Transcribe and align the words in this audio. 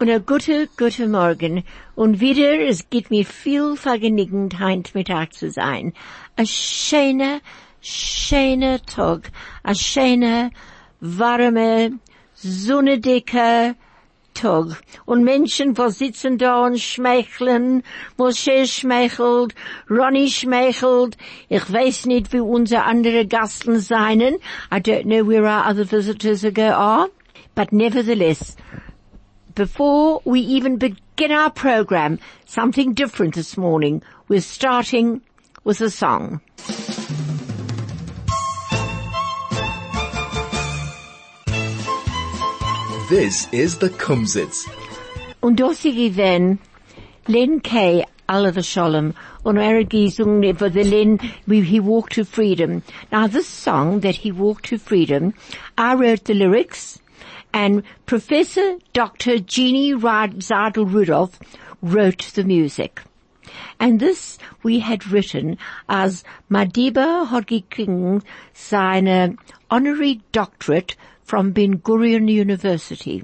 Und 0.00 0.10
a 0.10 0.18
gute, 0.18 0.68
gute 0.76 1.08
Morgen. 1.08 1.64
Und 1.96 2.20
wieder, 2.20 2.56
es 2.60 2.88
gibt 2.88 3.10
mir 3.10 3.24
viel 3.26 3.74
Vergnügen, 3.74 4.48
heint 4.60 4.94
mit 4.94 5.10
euch 5.10 5.30
zu 5.30 5.50
sein. 5.50 5.92
A 6.36 6.44
schöner, 6.46 7.40
schöner 7.80 8.80
Tag. 8.86 9.32
A 9.64 9.74
schöner, 9.74 10.52
warme, 11.00 11.98
sonnendicke 12.34 13.74
Tag. 14.34 14.66
Und 15.04 15.24
Menschen, 15.24 15.76
wo 15.76 15.88
sitzen 15.88 16.38
da 16.38 16.64
und 16.64 16.78
schmeicheln, 16.78 17.82
Moshe 18.16 18.68
schmeichelt, 18.68 19.56
Ronnie 19.90 20.30
schmeichelt. 20.30 21.16
Ich 21.48 21.72
weiß 21.72 22.06
nicht, 22.06 22.32
wie 22.32 22.38
unsere 22.38 22.84
andere 22.84 23.26
Gasten 23.26 23.80
seien. 23.80 24.36
I 24.70 24.76
don't 24.76 25.06
know 25.06 25.26
where 25.26 25.42
our 25.42 25.68
other 25.68 25.84
visitors 25.84 26.44
are. 26.44 27.08
But 27.56 27.72
nevertheless, 27.72 28.54
before 29.58 30.22
we 30.24 30.38
even 30.40 30.76
begin 30.76 31.32
our 31.32 31.50
program, 31.50 32.20
something 32.46 32.94
different 32.94 33.34
this 33.34 33.56
morning. 33.56 34.00
We're 34.28 34.40
starting 34.40 35.20
with 35.64 35.80
a 35.80 35.90
song. 35.90 36.40
This 43.10 43.48
is 43.50 43.78
the 43.78 43.88
Kumzits. 43.88 44.68
Und 45.42 45.56
das 45.56 45.82
then, 45.82 46.60
Len 47.26 47.58
K. 47.58 48.04
Alav 48.28 48.58
Sholem, 48.58 49.12
on 49.44 49.56
Aragisung 49.56 50.56
for 50.56 50.68
the 50.68 50.84
Len, 50.84 51.18
he 51.48 51.80
walked 51.80 52.12
to 52.12 52.24
freedom. 52.24 52.84
Now 53.10 53.26
this 53.26 53.48
song 53.48 54.00
that 54.00 54.14
he 54.14 54.30
walked 54.30 54.66
to 54.66 54.78
freedom, 54.78 55.34
I 55.76 55.94
wrote 55.94 56.26
the 56.26 56.34
lyrics, 56.34 57.00
and 57.52 57.82
Professor 58.06 58.78
Dr. 58.92 59.38
Jeannie 59.38 59.92
Zaidel-Rudolph 59.94 61.38
wrote 61.82 62.30
the 62.34 62.44
music. 62.44 63.02
And 63.80 64.00
this 64.00 64.38
we 64.62 64.80
had 64.80 65.06
written 65.06 65.58
as 65.88 66.24
Madiba 66.50 67.26
Hodgkin 67.26 68.22
seine 68.52 69.36
honorary 69.70 70.20
doctorate 70.32 70.96
from 71.22 71.52
Ben 71.52 71.78
Gurion 71.78 72.30
University. 72.30 73.22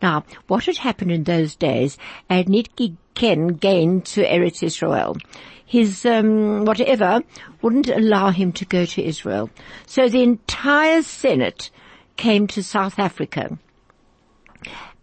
Now, 0.00 0.24
what 0.48 0.64
had 0.64 0.78
happened 0.78 1.12
in 1.12 1.24
those 1.24 1.54
days, 1.54 1.98
had 2.28 2.46
Nitki 2.46 2.96
Ken 3.14 3.48
gained 3.48 4.06
to 4.06 4.24
Eretz 4.24 4.62
Israel. 4.62 5.16
His, 5.64 6.04
um, 6.04 6.64
whatever 6.64 7.22
wouldn't 7.60 7.88
allow 7.88 8.30
him 8.30 8.52
to 8.52 8.64
go 8.64 8.84
to 8.84 9.02
Israel. 9.02 9.50
So 9.86 10.08
the 10.08 10.22
entire 10.22 11.02
Senate 11.02 11.70
came 12.16 12.46
to 12.48 12.62
South 12.62 12.98
Africa. 12.98 13.58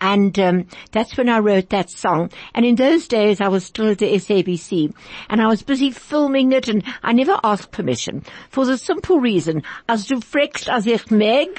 And 0.02 0.38
um, 0.40 0.68
that's 0.94 1.18
when 1.18 1.28
I 1.28 1.40
wrote 1.40 1.70
that 1.72 1.90
song. 1.90 2.32
And 2.54 2.66
in 2.66 2.76
those 2.76 3.08
days, 3.08 3.42
I 3.42 3.50
was 3.50 3.66
still 3.66 3.90
at 3.90 3.98
the 3.98 4.14
SABC, 4.14 4.94
and 5.30 5.42
I 5.42 5.48
was 5.48 5.62
busy 5.62 5.92
filming 5.92 6.54
it, 6.54 6.70
and 6.70 6.84
I 7.04 7.12
never 7.12 7.38
asked 7.44 7.72
permission 7.72 8.24
for 8.50 8.66
the 8.66 8.78
simple 8.78 9.20
reason, 9.20 9.64
as 9.90 10.08
du 10.08 10.22
fragst, 10.22 10.70
as 10.70 10.88
ich 10.88 11.12
meg, 11.12 11.50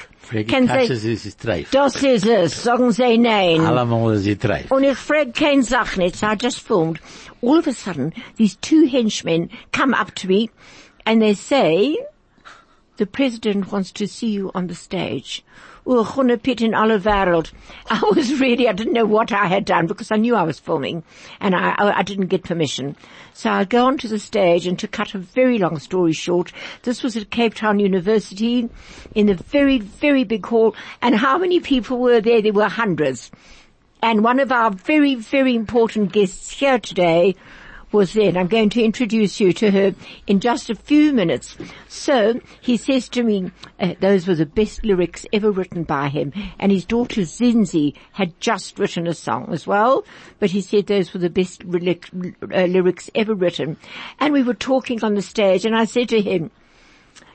kann 0.48 0.68
sie, 0.68 0.88
das 0.88 1.04
ist 2.02 2.26
es, 2.26 2.62
sagen 2.62 2.92
sie 2.92 3.18
nein. 3.18 3.60
Allemal 3.60 4.14
ist 4.14 4.24
sie 4.24 4.36
treif. 4.36 4.70
Und 4.70 4.84
ich 4.84 4.96
frag 4.96 5.34
kein 5.34 5.62
Sach 5.62 5.98
nicht, 5.98 6.22
I 6.22 6.34
just 6.40 6.60
filmed. 6.60 6.98
All 7.42 7.58
of 7.58 7.66
a 7.66 7.74
sudden, 7.74 8.14
these 8.36 8.56
two 8.56 8.86
henchmen 8.86 9.50
come 9.72 9.92
up 9.92 10.14
to 10.14 10.28
me, 10.28 10.48
and 11.04 11.20
they 11.20 11.34
say, 11.34 11.96
the 13.00 13.06
president 13.06 13.72
wants 13.72 13.90
to 13.92 14.06
see 14.06 14.28
you 14.28 14.50
on 14.54 14.66
the 14.66 14.74
stage 14.74 15.42
alle. 15.86 17.44
I 17.90 18.02
was 18.14 18.38
really, 18.38 18.68
I 18.68 18.72
didn't 18.72 18.92
know 18.92 19.06
what 19.06 19.32
I 19.32 19.46
had 19.46 19.64
done 19.64 19.86
because 19.86 20.10
I 20.10 20.16
knew 20.16 20.34
I 20.34 20.42
was 20.42 20.60
filming 20.60 21.02
and 21.40 21.54
I, 21.54 21.74
I, 21.78 22.02
didn't 22.02 22.26
get 22.26 22.44
permission. 22.44 22.96
So 23.32 23.50
I 23.50 23.64
go 23.64 23.86
onto 23.86 24.06
the 24.06 24.18
stage 24.18 24.66
and 24.66 24.78
to 24.80 24.86
cut 24.86 25.14
a 25.14 25.18
very 25.18 25.58
long 25.58 25.78
story 25.78 26.12
short, 26.12 26.52
this 26.82 27.02
was 27.02 27.16
at 27.16 27.30
Cape 27.30 27.54
Town 27.54 27.80
University 27.80 28.68
in 29.14 29.28
the 29.28 29.34
very, 29.34 29.78
very 29.78 30.24
big 30.24 30.44
hall 30.44 30.74
and 31.00 31.14
how 31.14 31.38
many 31.38 31.58
people 31.58 31.98
were 32.00 32.20
there? 32.20 32.42
There 32.42 32.52
were 32.52 32.68
hundreds. 32.68 33.30
And 34.02 34.22
one 34.22 34.40
of 34.40 34.52
our 34.52 34.70
very, 34.70 35.14
very 35.14 35.54
important 35.54 36.12
guests 36.12 36.50
here 36.50 36.78
today 36.78 37.34
was 37.92 38.12
there. 38.12 38.28
And 38.28 38.38
I'm 38.38 38.46
going 38.46 38.70
to 38.70 38.82
introduce 38.82 39.40
you 39.40 39.52
to 39.54 39.70
her 39.70 39.94
in 40.26 40.40
just 40.40 40.70
a 40.70 40.74
few 40.74 41.12
minutes. 41.12 41.56
So 41.88 42.40
he 42.60 42.76
says 42.76 43.08
to 43.10 43.22
me, 43.22 43.50
uh, 43.78 43.94
those 44.00 44.26
were 44.26 44.34
the 44.34 44.46
best 44.46 44.84
lyrics 44.84 45.26
ever 45.32 45.50
written 45.50 45.84
by 45.84 46.08
him. 46.08 46.32
And 46.58 46.70
his 46.72 46.84
daughter 46.84 47.22
Zinzi 47.22 47.94
had 48.12 48.38
just 48.40 48.78
written 48.78 49.06
a 49.06 49.14
song 49.14 49.48
as 49.52 49.66
well. 49.66 50.04
But 50.38 50.50
he 50.50 50.60
said 50.60 50.86
those 50.86 51.12
were 51.12 51.20
the 51.20 51.30
best 51.30 51.62
uh, 51.64 52.64
lyrics 52.64 53.10
ever 53.14 53.34
written. 53.34 53.76
And 54.18 54.32
we 54.32 54.42
were 54.42 54.54
talking 54.54 55.02
on 55.02 55.14
the 55.14 55.22
stage 55.22 55.64
and 55.64 55.76
I 55.76 55.84
said 55.84 56.08
to 56.10 56.20
him, 56.20 56.50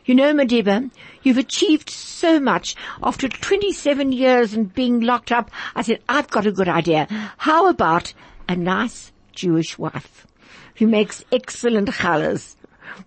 you 0.05 0.13
know, 0.13 0.33
Madiba, 0.33 0.91
you've 1.23 1.39
achieved 1.39 1.89
so 1.89 2.39
much. 2.39 2.75
After 3.01 3.27
27 3.27 4.11
years 4.11 4.53
and 4.53 4.71
being 4.71 5.01
locked 5.01 5.31
up, 5.31 5.49
I 5.75 5.81
said, 5.81 6.01
I've 6.07 6.29
got 6.29 6.45
a 6.45 6.51
good 6.51 6.69
idea. 6.69 7.07
How 7.37 7.67
about 7.69 8.13
a 8.47 8.55
nice 8.55 9.11
Jewish 9.33 9.79
wife? 9.79 10.27
Who 10.77 10.87
makes 10.87 11.23
excellent 11.31 11.89
challah. 11.89 12.55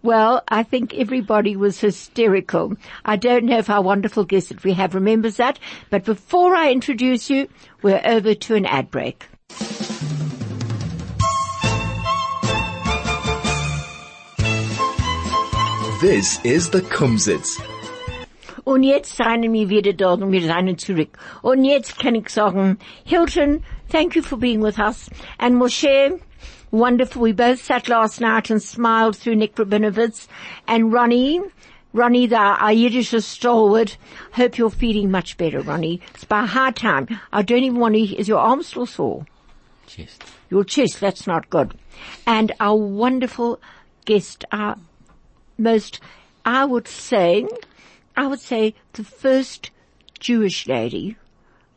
Well, 0.03 0.43
I 0.49 0.63
think 0.63 0.95
everybody 0.95 1.57
was 1.57 1.81
hysterical. 1.81 2.75
I 3.05 3.17
don't 3.17 3.45
know 3.45 3.59
if 3.59 3.71
our 3.71 3.83
wonderful 3.83 4.25
guest 4.25 4.51
that 4.51 4.65
we 4.65 4.73
have 4.75 4.95
remembers 4.95 5.37
that, 5.37 5.59
but 5.91 6.05
before 6.05 6.55
I 6.55 6.71
introduce 6.71 7.31
you, 7.31 7.49
we're 7.83 8.03
over 8.05 8.35
to 8.35 8.55
an 8.55 8.67
ad 8.67 8.91
break. 8.91 9.27
This 16.01 16.39
is 16.45 16.71
the 16.71 16.81
Kumzits. 16.81 17.61
Und 18.65 18.85
jetzt 18.85 19.17
seien 19.17 19.53
wir 19.53 19.69
wieder 19.69 19.95
da 19.95 20.13
und 20.13 20.31
wir 20.31 20.43
seien 20.43 20.79
zurück. 20.79 21.19
Und 21.43 21.65
jetzt 21.65 21.99
kann 21.99 22.15
ich 22.15 22.29
sagen, 22.29 22.79
Hilton, 23.05 23.65
thank 23.89 24.15
you 24.15 24.23
for 24.23 24.37
being 24.37 24.61
with 24.61 24.79
us. 24.79 25.11
And 25.41 25.57
Moshe, 25.57 26.21
Wonderful. 26.71 27.23
We 27.23 27.33
both 27.33 27.63
sat 27.63 27.89
last 27.89 28.21
night 28.21 28.51
and 28.51 28.63
smiled 28.63 29.17
through 29.17 29.37
Nick 29.37 29.57
Rabinovitz 29.57 30.29
and 30.67 30.93
Ronnie. 30.93 31.41
Ronnie, 31.95 32.27
the 32.27 32.37
our 32.37 32.73
Yiddish 32.73 33.11
stalwart. 33.25 33.97
Hope 34.33 34.59
you're 34.59 34.71
feeling 34.71 35.11
much 35.11 35.37
better, 35.39 35.61
Ronnie. 35.61 36.01
It's 36.15 36.25
by 36.25 36.45
high 36.45 36.73
time. 36.73 37.09
I 37.33 37.43
don't 37.43 37.65
even 37.65 37.81
want 37.81 37.95
to, 37.95 38.01
is 38.01 38.29
your 38.29 38.39
arm 38.39 38.63
still 38.63 38.87
sore? 38.87 39.27
Chest. 39.87 40.23
Your 40.51 40.65
chest, 40.65 41.01
that's 41.01 41.27
not 41.27 41.49
good. 41.49 41.75
And 42.27 42.53
our 42.61 42.77
wonderful 42.77 43.59
guest, 44.05 44.45
our 44.53 44.77
most, 45.57 46.01
I 46.45 46.65
would 46.67 46.87
say, 46.87 47.49
I 48.17 48.27
would 48.27 48.41
say 48.41 48.75
the 48.93 49.05
first 49.05 49.71
Jewish 50.21 50.67
lady 50.67 51.17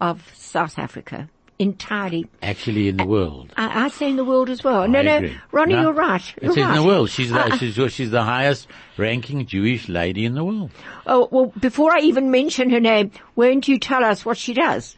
of 0.02 0.30
South 0.36 0.78
Africa 0.78 1.30
entirely. 1.62 2.28
Actually 2.42 2.88
in 2.88 2.98
the 2.98 3.06
world. 3.06 3.53
I, 3.56 3.85
I 3.85 3.88
say 3.90 4.09
in 4.09 4.16
the 4.16 4.26
world 4.26 4.50
as 4.50 4.64
well. 4.64 4.82
I 4.82 4.88
no, 4.88 5.02
no. 5.02 5.30
Ronnie, 5.52 5.76
no, 5.76 5.82
you're 5.84 5.94
right. 5.94 6.34
You're 6.41 6.53
right. 6.53 6.70
in 6.70 6.82
the 6.82 6.84
world. 6.84 7.12
She's 7.12 7.30
the, 7.30 7.58
she's, 7.58 7.94
she's 7.94 8.09
the 8.09 8.24
highest 8.24 8.68
ranking 8.97 9.46
Jewish 9.46 9.88
lady 9.88 10.26
in 10.26 10.34
the 10.34 10.44
world. 10.44 10.72
Oh, 11.06 11.30
well, 11.32 11.53
before 11.59 11.94
I 11.94 12.00
even 12.00 12.32
mention 12.32 12.72
her 12.72 12.80
name, 12.80 13.12
won't 13.35 13.68
you 13.68 13.78
tell 13.78 14.03
us 14.03 14.26
what 14.26 14.38
she 14.38 14.53
does? 14.53 14.97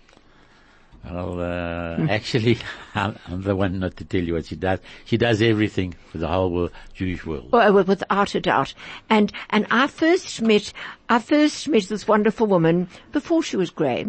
Well, 1.03 1.41
uh, 1.41 2.07
actually, 2.09 2.59
I'm, 2.95 3.17
the 3.27 3.55
one 3.55 3.79
not 3.79 3.97
to 3.97 4.05
tell 4.05 4.21
you 4.21 4.35
what 4.35 4.45
she 4.45 4.55
does. 4.55 4.79
She 5.05 5.17
does 5.17 5.41
everything 5.41 5.95
for 6.11 6.17
the 6.17 6.27
whole 6.27 6.49
world, 6.49 6.71
Jewish 6.93 7.25
world. 7.25 7.51
Well, 7.51 7.83
without 7.83 8.35
a 8.35 8.39
doubt. 8.39 8.73
And, 9.09 9.31
and 9.49 9.67
I 9.69 9.87
first 9.87 10.41
met, 10.41 10.71
I 11.09 11.19
first 11.19 11.67
met 11.67 11.83
this 11.83 12.07
wonderful 12.07 12.47
woman 12.47 12.87
before 13.11 13.43
she 13.43 13.57
was 13.57 13.69
grey. 13.69 14.05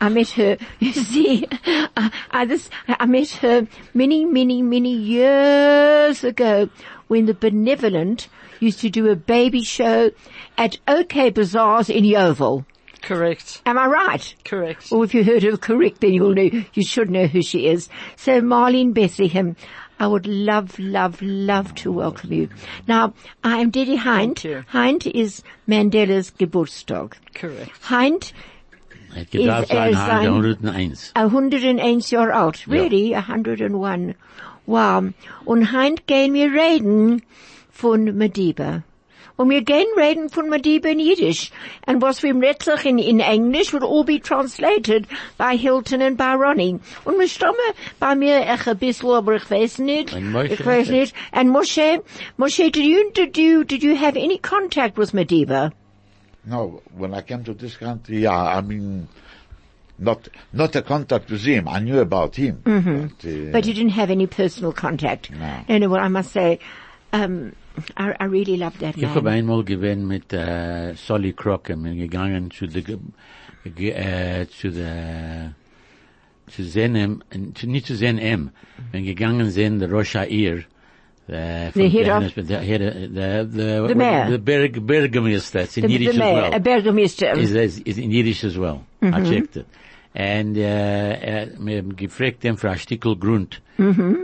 I 0.00 0.08
met 0.10 0.30
her, 0.30 0.58
you 0.80 0.92
see, 0.92 1.46
I, 1.66 2.10
I, 2.30 2.44
this, 2.44 2.68
I 2.88 3.06
met 3.06 3.30
her 3.30 3.66
many, 3.94 4.26
many, 4.26 4.60
many 4.60 4.92
years 4.92 6.24
ago 6.24 6.68
when 7.08 7.24
the 7.24 7.34
Benevolent 7.34 8.28
used 8.60 8.80
to 8.80 8.90
do 8.90 9.08
a 9.10 9.16
baby 9.16 9.62
show 9.62 10.10
at 10.58 10.78
OK 10.86 11.30
Bazaars 11.30 11.88
in 11.88 12.04
Yeoville. 12.04 12.64
Correct. 13.04 13.62
Am 13.66 13.78
I 13.78 13.86
right? 13.86 14.34
Correct. 14.44 14.90
Or 14.90 15.04
if 15.04 15.14
you 15.14 15.24
heard 15.24 15.42
her 15.42 15.56
correct, 15.56 16.00
then 16.00 16.12
you'll 16.14 16.34
know, 16.34 16.50
you 16.72 16.82
should 16.84 17.10
know 17.10 17.26
who 17.26 17.42
she 17.42 17.66
is. 17.68 17.88
So 18.16 18.40
Marlene 18.40 18.94
Bethlehem, 18.94 19.56
I 20.00 20.06
would 20.06 20.26
love, 20.26 20.78
love, 20.78 21.20
love 21.22 21.74
to 21.76 21.92
welcome 21.92 22.32
you. 22.32 22.48
Now, 22.88 23.12
I 23.44 23.58
am 23.58 23.70
Didi 23.70 23.96
Hind. 23.96 24.38
Thank 24.38 24.44
you. 24.44 24.64
Hind 24.68 25.06
is 25.06 25.42
Mandela's 25.68 26.30
Geburtstag. 26.30 27.14
Correct. 27.34 27.70
Hind, 27.84 28.32
hat 29.14 29.30
gedacht, 29.30 29.70
er 29.70 29.92
sein 29.92 29.94
sein- 29.94 30.26
101. 30.26 31.12
101 31.14 32.10
Jahre 32.10 32.34
alt. 32.34 32.66
Really? 32.66 33.14
101. 33.14 34.14
Wow. 34.66 35.12
Und 35.44 35.72
heint 35.72 36.06
gehen 36.06 36.32
wir 36.32 36.50
reden 36.52 37.22
von 37.70 38.16
Madiba. 38.16 38.82
Und 39.36 39.50
wir 39.50 39.62
gehen 39.62 39.86
reden 39.96 40.28
von 40.28 40.48
Madiba 40.48 40.88
in 40.88 41.00
Yiddish. 41.00 41.50
And 41.86 42.00
was 42.00 42.22
wir 42.22 42.34
letztlich 42.34 42.84
in, 42.84 42.98
in 42.98 43.18
English 43.18 43.72
will 43.72 43.84
all 43.84 44.04
be 44.04 44.20
translated 44.20 45.06
by 45.36 45.56
Hilton 45.56 46.02
and 46.02 46.16
by 46.16 46.34
Ronnie. 46.34 46.78
Und 47.04 47.18
wir 47.18 47.28
stammen 47.28 47.56
bei 47.98 48.14
mir 48.14 48.46
echt 48.46 48.68
ein 48.68 48.78
bisschen, 48.78 49.10
aber 49.10 49.34
ich 49.34 49.50
weiß 49.50 49.78
nicht. 49.80 50.14
Ich 50.14 50.64
weiß 50.64 50.90
nicht. 50.90 51.14
And 51.32 51.50
Moshe, 51.50 52.02
Moshe, 52.36 52.70
did 52.70 52.84
you, 52.84 53.10
did 53.12 53.36
you, 53.36 53.64
did 53.64 53.82
you 53.82 53.96
have 53.96 54.16
any 54.16 54.38
contact 54.38 54.96
with 54.96 55.12
Madiba? 55.12 55.72
No, 56.46 56.82
when 56.96 57.14
I 57.14 57.22
came 57.22 57.42
to 57.44 57.54
this 57.54 57.76
country, 57.76 58.18
yeah, 58.18 58.58
I 58.58 58.60
mean, 58.60 59.08
not 59.98 60.28
not 60.52 60.76
a 60.76 60.82
contact 60.82 61.30
with 61.30 61.42
him. 61.42 61.66
I 61.68 61.78
knew 61.80 62.00
about 62.00 62.36
him, 62.36 62.60
but, 62.62 63.26
uh. 63.26 63.50
But 63.50 63.64
you 63.64 63.72
didn't 63.72 63.92
have 63.92 64.10
any 64.10 64.26
personal 64.26 64.72
contact. 64.72 65.30
No. 65.30 65.64
No, 65.68 65.78
no, 65.78 65.88
well, 65.88 66.04
I 66.04 66.08
must 66.08 66.32
say, 66.32 66.58
um, 67.14 67.52
I, 67.96 68.14
I 68.20 68.24
really 68.24 68.56
love 68.56 68.78
that 68.78 68.96
Ich 68.96 69.04
habe 69.04 69.30
einmal 69.30 69.64
gewesen 69.64 70.06
mit 70.06 70.32
äh, 70.32 70.90
eh, 70.90 70.94
Solly 70.94 71.32
Crocker, 71.32 71.76
bin 71.76 71.96
gegangen 71.96 72.50
zu 72.50 72.66
der, 72.66 72.84
äh, 73.64 74.46
zu 74.46 74.70
der, 74.70 75.54
zu 76.46 76.62
zu, 76.62 77.66
nicht 77.66 77.86
zu 77.86 77.94
ihm, 77.94 78.50
bin 78.92 79.04
gegangen 79.04 79.50
sehen 79.50 79.80
der 79.80 79.90
Rosh 79.90 80.14
Ha'ir, 80.14 80.64
äh, 81.28 81.72
The 81.72 81.88
head 81.88 82.02
of- 82.02 82.06
Johannesburg, 82.06 82.46
der, 82.46 82.60
head 82.60 82.80
eh, 82.80 82.86
of- 82.86 83.52
the, 83.52 83.58
the, 83.58 83.88
The 83.88 83.94
mayor. 83.94 84.30
the 84.30 84.38
Berg, 84.38 84.86
Bergmeister, 84.86 85.62
it's 85.64 85.76
in 85.76 85.86
The, 85.86 85.92
Yiddish 85.92 86.12
the 86.12 86.18
mayor, 86.18 86.44
as 86.44 86.50
well. 86.50 86.60
Burgermeister. 86.60 87.32
Is, 87.38 87.54
is, 87.54 87.78
is 87.80 87.98
in 87.98 88.10
Yiddish 88.10 88.44
as 88.44 88.56
well. 88.56 88.84
I 89.02 89.06
mhm. 89.06 89.28
checked 89.30 89.56
it. 89.56 89.66
And, 90.16 90.56
äh, 90.56 91.44
äh, 91.44 91.82
gefragt 91.96 92.44
dem 92.44 92.56
für 92.56 92.70
ein 92.70 92.78
Stickel 92.78 93.16
Grund, 93.16 93.60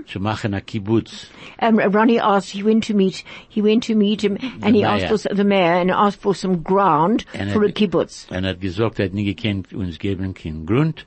zu 0.07 0.21
machen 0.21 0.55
a 0.55 0.61
Kibbutz. 0.61 1.27
Um, 1.61 1.81
Ronnie 1.81 2.21
asked, 2.21 2.51
he 2.51 2.63
went 2.65 2.87
to 2.87 2.95
meet, 2.95 3.25
he 3.49 3.61
went 3.61 3.85
to 3.89 3.97
meet 3.97 4.23
him 4.23 4.39
and 4.63 4.77
he 4.77 4.85
asked 4.85 5.09
for 5.09 5.35
the 5.35 5.43
mayor 5.43 5.81
and 5.81 5.91
asked 5.91 6.23
for 6.23 6.33
some 6.35 6.63
ground 6.63 7.25
And 7.35 7.51
for 7.51 7.65
a 7.65 7.73
kibbutz. 7.73 8.29
Er 8.31 8.41
hat 8.43 8.61
gesagt, 8.61 9.01
er 9.01 9.07
hat 9.07 9.15
nie 9.15 9.25
gekannt, 9.25 9.73
uns 9.75 9.99
geben 9.99 10.33
keinen 10.35 10.65
Grund. 10.65 11.07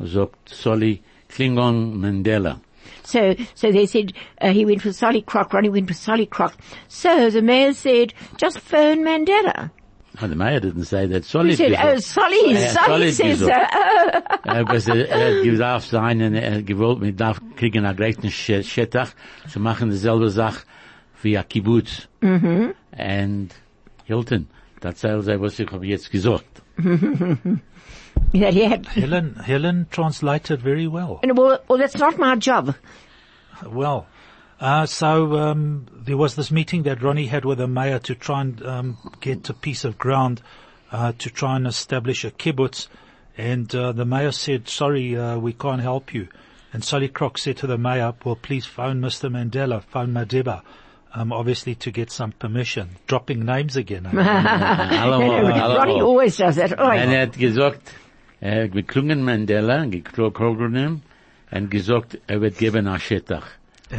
Er 0.00 0.08
sagt, 0.08 0.48
Solly 0.48 1.02
Klingon 1.28 2.00
Mandela. 2.00 2.60
So, 3.04 3.36
so 3.54 3.70
they 3.70 3.86
said, 3.86 4.14
uh, 4.40 4.52
he 4.52 4.64
went 4.64 4.82
for 4.82 4.92
Solly 4.92 5.22
Krok, 5.22 5.52
Ronnie 5.52 5.68
went 5.68 5.88
for 5.88 5.94
Solly 5.94 6.26
Krok. 6.26 6.54
So 6.88 7.30
the 7.30 7.42
mayor 7.42 7.72
said, 7.72 8.14
just 8.36 8.58
phone 8.58 9.04
Mandela. 9.04 9.70
Oh, 10.22 10.28
the 10.28 10.36
mayor 10.36 10.60
didn't 10.60 10.84
say 10.84 11.06
that. 11.06 11.24
Solly 11.24 11.50
He 11.50 11.56
said, 11.56 11.72
oh, 11.72 11.98
Solly, 11.98 12.52
Ja, 12.52 12.68
Solly 12.68 12.86
Solly 12.86 13.12
says 13.12 13.38
so. 13.40 13.46
gesagt. 13.46 13.74
Oh. 14.46 14.50
Er 14.50 14.64
was 14.68 14.86
er, 14.88 15.08
er 15.08 15.42
gedarf 15.42 15.84
sein, 15.86 16.22
und 16.22 16.34
er 16.34 16.62
gewollt, 16.62 17.00
mit 17.00 17.18
darf 17.20 17.40
kriegen 17.56 17.84
einen 17.84 17.96
greiten 17.96 18.28
Sch- 18.28 18.62
Schettach, 18.62 19.10
zu 19.48 19.58
machen 19.58 19.90
dieselbe 19.90 20.30
Sache 20.30 20.62
wie 21.22 21.36
ein 21.36 21.48
Kibbutz. 21.48 22.06
Mhm. 22.20 22.74
And 22.96 23.52
Hilton, 24.04 24.46
das 24.80 25.00
sei, 25.00 25.16
was 25.40 25.58
ich 25.58 25.70
habe 25.72 25.84
jetzt 25.86 26.10
gesagt. 26.12 26.62
That 28.32 28.52
he 28.54 28.64
had, 28.64 28.86
Helen, 28.86 29.36
Helen 29.44 29.86
translated 29.90 30.60
very 30.62 30.86
well. 30.86 31.18
and 31.22 31.36
well, 31.36 31.58
well, 31.68 31.78
that's 31.78 31.96
not 31.98 32.18
my 32.18 32.36
job. 32.36 32.74
Well, 33.66 34.06
uh, 34.64 34.86
so 34.86 35.36
um, 35.36 35.86
there 36.06 36.16
was 36.16 36.34
this 36.36 36.50
meeting 36.50 36.84
that 36.84 37.02
Ronnie 37.02 37.26
had 37.26 37.44
with 37.44 37.58
the 37.58 37.66
mayor 37.68 37.98
to 38.00 38.14
try 38.14 38.40
and 38.40 38.62
um, 38.64 38.96
get 39.20 39.48
a 39.50 39.54
piece 39.54 39.84
of 39.84 39.98
ground 39.98 40.40
uh, 40.90 41.12
to 41.18 41.28
try 41.30 41.56
and 41.56 41.66
establish 41.66 42.24
a 42.24 42.30
kibbutz, 42.30 42.88
and 43.36 43.74
uh, 43.74 43.92
the 43.92 44.04
mayor 44.04 44.32
said, 44.32 44.68
"Sorry, 44.68 45.16
uh, 45.16 45.38
we 45.38 45.52
can't 45.52 45.82
help 45.82 46.14
you." 46.14 46.28
And 46.72 46.82
Solly 46.82 47.08
Krok 47.08 47.36
said 47.38 47.56
to 47.58 47.66
the 47.66 47.76
mayor, 47.78 48.14
"Well, 48.24 48.36
please 48.36 48.64
phone 48.66 49.00
Mr. 49.00 49.30
Mandela, 49.30 49.82
phone 49.82 50.12
Madiba." 50.12 50.62
Um, 51.16 51.32
obviously 51.32 51.76
to 51.76 51.92
get 51.92 52.10
some 52.10 52.32
permission. 52.32 52.96
Dropping 53.06 53.44
names 53.44 53.76
again. 53.76 54.06
eh? 54.06 54.10
Ronnie 55.78 56.00
always 56.00 56.36
does 56.36 56.56
that. 56.56 56.72
Oh, 56.76 56.90
Und 56.90 57.12
er 57.12 57.20
hat 57.26 57.38
gesagt, 57.38 57.92
er 58.40 58.64
hat 58.64 58.72
geklungen 58.72 59.22
Mandela, 59.22 59.84
gekrogen 59.86 61.02
und 61.52 61.70
gesagt, 61.70 62.18
er 62.26 62.40
wird 62.40 62.58
geben 62.58 62.88
ein 62.88 62.98
Schettach. 62.98 63.46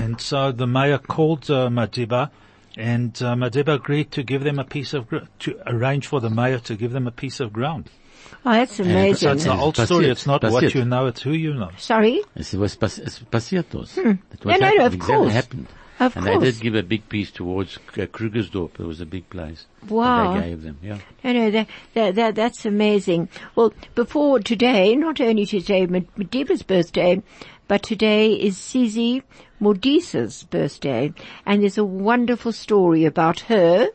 And 0.04 0.20
so 0.20 0.52
the 0.52 0.68
mayor 0.68 0.98
called 0.98 1.50
uh, 1.50 1.70
Madiba, 1.70 2.30
and 2.78 3.12
uh, 3.22 3.36
Madiba 3.36 3.76
agreed 3.76 4.12
to 4.12 4.24
give 4.24 4.44
them 4.44 4.60
a 4.60 4.64
piece 4.66 4.94
of 4.94 5.08
gr- 5.10 5.28
to 5.40 5.50
arrange 5.66 6.08
for 6.08 6.20
the 6.20 6.30
mayor 6.30 6.60
to 6.60 6.76
give 6.76 6.92
them 6.92 7.08
a 7.08 7.12
piece 7.12 7.40
of 7.40 7.54
ground. 7.54 7.90
oh, 8.46 8.52
that's 8.52 8.76
So 8.76 8.84
amazing. 8.84 9.30
it's 9.32 9.46
an 9.46 9.52
old 9.58 9.76
Passiert, 9.76 9.86
story. 9.86 10.10
It's 10.10 10.28
not 10.28 10.44
what 10.44 10.74
you 10.76 10.84
know; 10.86 11.06
it's 11.08 11.22
who 11.22 11.32
you 11.32 11.54
know. 11.54 11.72
Sorry? 11.78 12.22
Es 12.36 12.54
was 12.54 12.76
pass 12.76 13.00
es 13.00 13.20
passiert 13.32 13.70
das. 13.72 13.96
That 13.96 14.46
No, 14.46 14.56
no, 14.58 14.70
no, 14.80 14.86
of 14.86 14.94
exactly 14.94 15.00
course. 15.00 15.34
happened. 15.34 15.68
Of 15.98 16.18
and 16.18 16.26
they 16.26 16.38
did 16.38 16.60
give 16.60 16.76
a 16.76 16.84
big 16.84 17.08
piece 17.08 17.32
towards 17.32 17.78
uh, 17.78 18.02
Krugersdorp. 18.08 18.80
It 18.80 18.86
was 18.86 19.00
a 19.00 19.06
big 19.06 19.30
place. 19.30 19.66
that 19.82 19.92
Wow. 19.92 20.34
They 20.34 20.50
gave 20.50 20.64
them, 20.64 20.78
yeah. 20.84 20.98
No, 21.24 21.32
no, 21.32 21.52
that, 21.52 21.68
that, 21.94 22.16
that, 22.16 22.36
that's 22.36 22.66
amazing. 22.66 23.30
Well, 23.56 23.74
before 23.96 24.40
today, 24.40 24.96
not 24.96 25.22
only 25.22 25.46
today, 25.46 25.88
Madiba's 25.88 26.64
birthday, 26.64 27.24
but 27.70 27.82
today 27.82 28.34
is 28.34 28.58
Sisi 28.58 29.24
Modisa's 29.62 30.44
birthday. 30.44 31.14
And 31.46 31.62
there's 31.62 31.78
a 31.78 31.86
wonderful 31.86 32.52
story 32.52 33.06
about 33.06 33.40
her, 33.42 33.88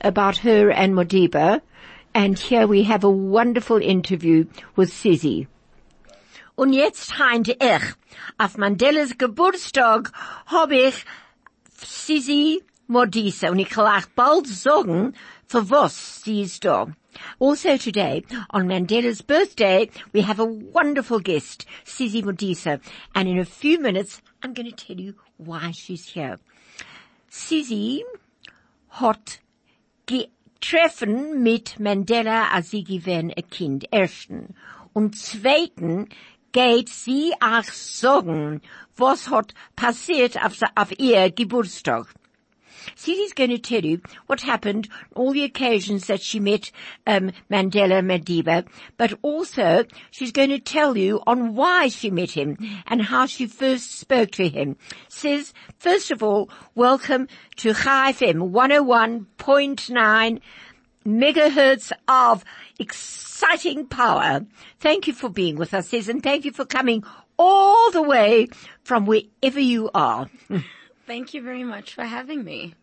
about 0.00 0.38
her 0.38 0.70
and 0.70 0.94
Madiba. 0.94 1.60
And 2.14 2.38
here 2.38 2.66
we 2.66 2.84
have 2.84 3.04
a 3.04 3.10
wonderful 3.10 3.76
interview 3.76 4.46
with 4.74 4.90
Sisi. 4.90 5.48
Und 6.54 6.74
jetzt 6.74 7.18
heinte 7.18 7.56
ich, 7.60 7.82
auf 8.36 8.58
Mandelas 8.58 9.16
Geburtstag 9.16 10.12
hab 10.46 10.70
ich 10.70 11.04
Sisi 11.84 12.62
Modisa 12.88 13.50
und 13.50 13.58
ich 13.58 13.76
will 13.76 13.84
auch 13.84 14.06
bald 14.14 14.46
sagen, 14.46 15.14
für 15.46 15.70
was 15.70 16.22
sie 16.22 16.42
ist 16.42 16.64
da. 16.64 16.88
Also 17.38 17.76
today, 17.76 18.24
on 18.52 18.66
Mandela's 18.66 19.22
birthday, 19.22 19.90
we 20.12 20.22
have 20.22 20.40
a 20.40 20.44
wonderful 20.44 21.20
guest, 21.20 21.66
Sisi 21.84 22.22
Modisa, 22.22 22.80
and 23.14 23.28
in 23.28 23.38
a 23.38 23.44
few 23.44 23.78
minutes, 23.78 24.22
I'm 24.42 24.54
going 24.54 24.70
to 24.70 24.76
tell 24.76 24.98
you 24.98 25.14
why 25.38 25.72
she's 25.72 26.08
here. 26.08 26.38
Sisi 27.30 28.02
hat 28.88 29.40
getreffen 30.06 31.42
mit 31.42 31.78
Mandela, 31.80 32.48
als 32.52 32.70
sie 32.70 32.84
gewesen 32.84 33.32
ein 33.36 33.50
Kind, 33.50 33.92
ersten. 33.92 34.54
Und 34.94 35.16
zweiten 35.16 36.08
geht 36.52 36.88
sie 36.88 37.32
auch 37.40 37.64
sagen, 37.64 38.60
was 38.96 39.30
hat 39.30 39.54
passiert 39.76 40.42
auf, 40.42 40.58
auf 40.74 40.98
ihr 40.98 41.30
Geburtstag. 41.30 42.06
Sisi's 42.96 43.32
going 43.32 43.50
to 43.50 43.58
tell 43.58 43.84
you 43.84 44.00
what 44.26 44.40
happened, 44.40 44.88
all 45.14 45.32
the 45.32 45.44
occasions 45.44 46.06
that 46.06 46.20
she 46.20 46.40
met 46.40 46.72
um, 47.06 47.30
Mandela 47.50 48.02
Madiba, 48.02 48.66
but 48.96 49.14
also 49.22 49.84
she's 50.10 50.32
going 50.32 50.50
to 50.50 50.58
tell 50.58 50.96
you 50.96 51.22
on 51.26 51.54
why 51.54 51.88
she 51.88 52.10
met 52.10 52.32
him 52.32 52.56
and 52.86 53.02
how 53.02 53.26
she 53.26 53.46
first 53.46 53.98
spoke 53.98 54.32
to 54.32 54.48
him. 54.48 54.76
Says, 55.08 55.52
first 55.78 56.10
of 56.10 56.22
all, 56.22 56.50
welcome 56.74 57.28
to 57.56 57.72
Chai 57.72 58.12
FM 58.12 58.50
101.9 58.50 60.40
megahertz 61.04 61.92
of 62.08 62.44
exciting 62.78 63.86
power. 63.86 64.44
Thank 64.80 65.06
you 65.06 65.12
for 65.12 65.28
being 65.28 65.56
with 65.56 65.74
us, 65.74 65.88
says, 65.88 66.08
and 66.08 66.22
thank 66.22 66.44
you 66.44 66.52
for 66.52 66.64
coming 66.64 67.04
all 67.38 67.90
the 67.90 68.02
way 68.02 68.48
from 68.84 69.06
wherever 69.06 69.60
you 69.60 69.90
are. 69.94 70.28
Thank 71.06 71.34
you 71.34 71.42
very 71.42 71.64
much 71.64 71.94
for 71.94 72.04
having 72.04 72.44
me. 72.44 72.74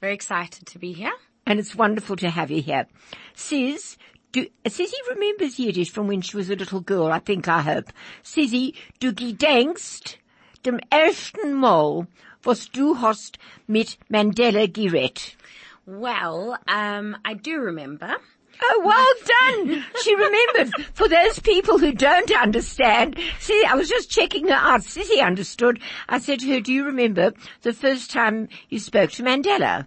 Very 0.00 0.14
excited 0.14 0.66
to 0.66 0.78
be 0.78 0.92
here. 0.92 1.12
and 1.46 1.60
it's 1.60 1.74
wonderful 1.76 2.16
to 2.16 2.28
have 2.28 2.50
you 2.50 2.60
here. 2.60 2.86
Sis, 3.34 3.96
do, 4.32 4.46
Sissy 4.66 5.00
remembers 5.08 5.58
Yiddish 5.58 5.90
from 5.90 6.08
when 6.08 6.20
she 6.20 6.36
was 6.36 6.50
a 6.50 6.56
little 6.56 6.80
girl, 6.80 7.06
I 7.06 7.20
think, 7.20 7.48
I 7.48 7.62
hope. 7.62 7.92
Sissy, 8.22 8.74
du 8.98 9.12
gedenkst 9.12 10.16
dem 10.64 10.80
ersten 10.92 11.54
Mal, 11.54 12.08
was 12.44 12.68
du 12.68 12.94
hast 12.94 13.38
mit 13.68 13.96
Mandela 14.10 14.66
geredet. 14.66 15.36
Well, 15.86 16.58
um, 16.66 17.16
I 17.24 17.34
do 17.34 17.60
remember. 17.60 18.16
Oh, 18.60 18.82
well 18.84 19.64
done! 19.64 19.84
she 20.02 20.14
remembered. 20.14 20.84
For 20.94 21.08
those 21.08 21.38
people 21.38 21.78
who 21.78 21.92
don't 21.92 22.30
understand, 22.32 23.18
see, 23.38 23.64
I 23.64 23.74
was 23.74 23.88
just 23.88 24.10
checking 24.10 24.48
her 24.48 24.54
out. 24.54 24.80
Sissy 24.80 25.24
understood. 25.24 25.80
I 26.08 26.18
said 26.18 26.40
to 26.40 26.48
her, 26.52 26.60
do 26.60 26.72
you 26.72 26.84
remember 26.86 27.34
the 27.62 27.72
first 27.72 28.10
time 28.10 28.48
you 28.68 28.80
spoke 28.80 29.10
to 29.12 29.22
Mandela? 29.22 29.86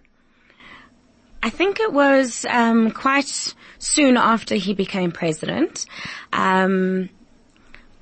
I 1.42 1.50
think 1.50 1.80
it 1.80 1.92
was 1.92 2.46
um, 2.48 2.90
quite 2.92 3.54
soon 3.78 4.16
after 4.16 4.54
he 4.54 4.72
became 4.74 5.10
president. 5.10 5.86
Um, 6.32 7.10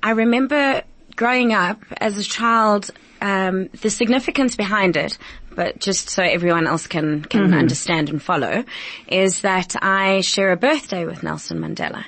I 0.03 0.11
remember 0.11 0.83
growing 1.19 1.51
up 1.51 1.83
as 1.97 2.17
a 2.17 2.23
child, 2.23 2.91
um, 3.19 3.67
the 3.81 3.89
significance 3.89 4.55
behind 4.55 4.95
it, 4.95 5.17
but 5.53 5.77
just 5.77 6.07
so 6.09 6.23
everyone 6.23 6.65
else 6.65 6.87
can 6.87 7.25
can 7.25 7.53
understand 7.53 8.07
and 8.07 8.23
follow, 8.23 8.63
is 9.09 9.41
that 9.41 9.75
I 9.81 10.21
share 10.21 10.53
a 10.53 10.55
birthday 10.55 11.05
with 11.05 11.21
Nelson 11.21 11.59
Mandela, 11.59 12.05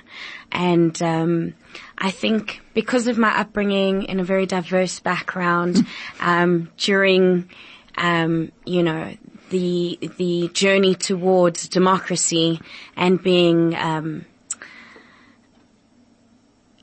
and 0.49 0.95
um, 1.03 1.55
I 1.97 2.09
think 2.09 2.61
because 2.73 3.07
of 3.07 3.17
my 3.17 3.37
upbringing 3.37 4.03
in 4.03 4.21
a 4.21 4.23
very 4.23 4.45
diverse 4.45 5.01
background, 5.01 5.85
um, 6.21 6.71
during 6.77 7.49
um, 7.97 8.53
you 8.65 8.81
know 8.81 9.13
the 9.49 9.99
the 10.15 10.49
journey 10.53 10.95
towards 10.95 11.67
democracy 11.67 12.61
and 12.95 13.21
being 13.21 13.75
um, 13.75 14.25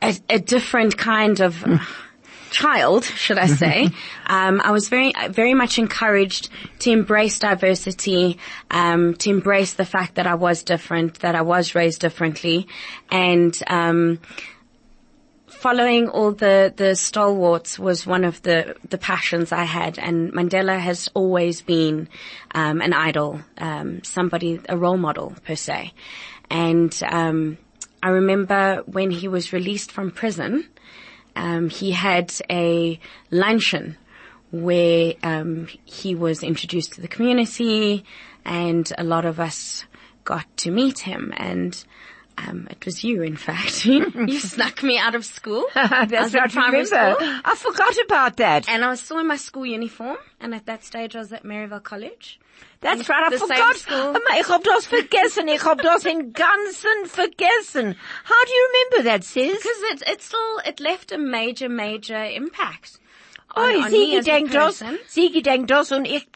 a, 0.02 0.14
a 0.28 0.38
different 0.38 0.98
kind 0.98 1.40
of 1.40 1.64
child, 2.50 3.04
should 3.04 3.38
I 3.38 3.46
say. 3.46 3.84
um, 4.26 4.60
I 4.62 4.70
was 4.70 4.88
very, 4.88 5.12
very 5.30 5.54
much 5.54 5.78
encouraged 5.78 6.48
to 6.80 6.90
embrace 6.90 7.38
diversity, 7.38 8.38
um, 8.70 9.14
to 9.14 9.30
embrace 9.30 9.74
the 9.74 9.84
fact 9.84 10.16
that 10.16 10.26
I 10.26 10.34
was 10.34 10.62
different, 10.62 11.20
that 11.20 11.34
I 11.34 11.42
was 11.42 11.74
raised 11.74 12.00
differently, 12.00 12.66
and 13.10 13.58
um, 13.66 14.20
following 15.46 16.08
all 16.08 16.32
the, 16.32 16.72
the 16.76 16.94
stalwarts 16.94 17.78
was 17.78 18.06
one 18.06 18.24
of 18.24 18.40
the, 18.42 18.76
the 18.88 18.98
passions 18.98 19.50
I 19.50 19.64
had 19.64 19.98
and 19.98 20.32
Mandela 20.32 20.78
has 20.78 21.08
always 21.14 21.62
been, 21.62 22.08
um, 22.54 22.80
an 22.80 22.92
idol, 22.92 23.40
um, 23.58 24.02
somebody, 24.04 24.60
a 24.68 24.76
role 24.76 24.96
model 24.96 25.34
per 25.44 25.56
se. 25.56 25.92
And, 26.50 26.96
um, 27.10 27.58
I 28.02 28.10
remember 28.10 28.82
when 28.86 29.10
he 29.10 29.26
was 29.26 29.52
released 29.52 29.90
from 29.90 30.12
prison, 30.12 30.68
um, 31.36 31.70
he 31.70 31.92
had 31.92 32.32
a 32.50 32.98
luncheon 33.30 33.96
where, 34.50 35.14
um, 35.22 35.68
he 35.84 36.14
was 36.14 36.42
introduced 36.42 36.94
to 36.94 37.00
the 37.00 37.08
community 37.08 38.04
and 38.44 38.92
a 38.96 39.04
lot 39.04 39.24
of 39.24 39.38
us 39.38 39.84
got 40.24 40.44
to 40.58 40.70
meet 40.70 41.00
him. 41.00 41.32
And 41.36 41.84
um, 42.46 42.68
it 42.70 42.84
was 42.84 43.02
you, 43.04 43.22
in 43.22 43.36
fact. 43.36 43.84
you 43.86 44.38
snuck 44.40 44.82
me 44.82 44.98
out 44.98 45.14
of 45.14 45.24
school. 45.24 45.66
I 45.74 46.06
That's 46.06 46.34
right. 46.34 46.54
Remember, 46.54 46.84
school. 46.84 47.16
I 47.44 47.54
forgot 47.56 47.96
about 48.04 48.36
that. 48.36 48.68
And 48.68 48.84
I 48.84 48.90
was 48.90 49.00
still 49.00 49.18
in 49.18 49.26
my 49.26 49.36
school 49.36 49.66
uniform, 49.66 50.18
and 50.40 50.54
at 50.54 50.66
that 50.66 50.84
stage 50.84 51.16
I 51.16 51.20
was 51.20 51.32
at 51.32 51.44
Maryvale 51.44 51.80
College. 51.80 52.38
That's 52.80 53.08
right, 53.08 53.32
I 53.32 53.36
forgot. 53.36 53.90
Aber 53.90 54.20
ich 54.38 54.48
hab 54.48 54.62
das 54.62 54.86
vergessen. 54.86 55.48
Ich 55.48 55.64
hab 55.64 55.82
das 55.82 56.04
in 56.04 56.32
Ganzen 56.32 57.06
vergessen. 57.06 57.96
How 58.24 58.44
do 58.44 58.52
you 58.52 58.68
remember 58.68 59.10
that, 59.10 59.24
sis? 59.24 59.58
Because 59.58 59.82
it, 59.92 60.08
it 60.08 60.22
still, 60.22 60.58
it 60.64 60.78
left 60.78 61.10
a 61.10 61.18
major, 61.18 61.68
major 61.68 62.24
impact. 62.24 63.00
Oh, 63.56 63.62
on 63.62 63.90
sie 63.90 64.08
me 64.08 64.18
as 64.18 64.26
a 64.28 64.30
gedenkt 64.30 64.54
das, 64.54 64.84
sie 65.06 65.30
gedenkt 65.32 65.70
das 65.70 65.90
und 65.90 66.04
ich 66.06 66.26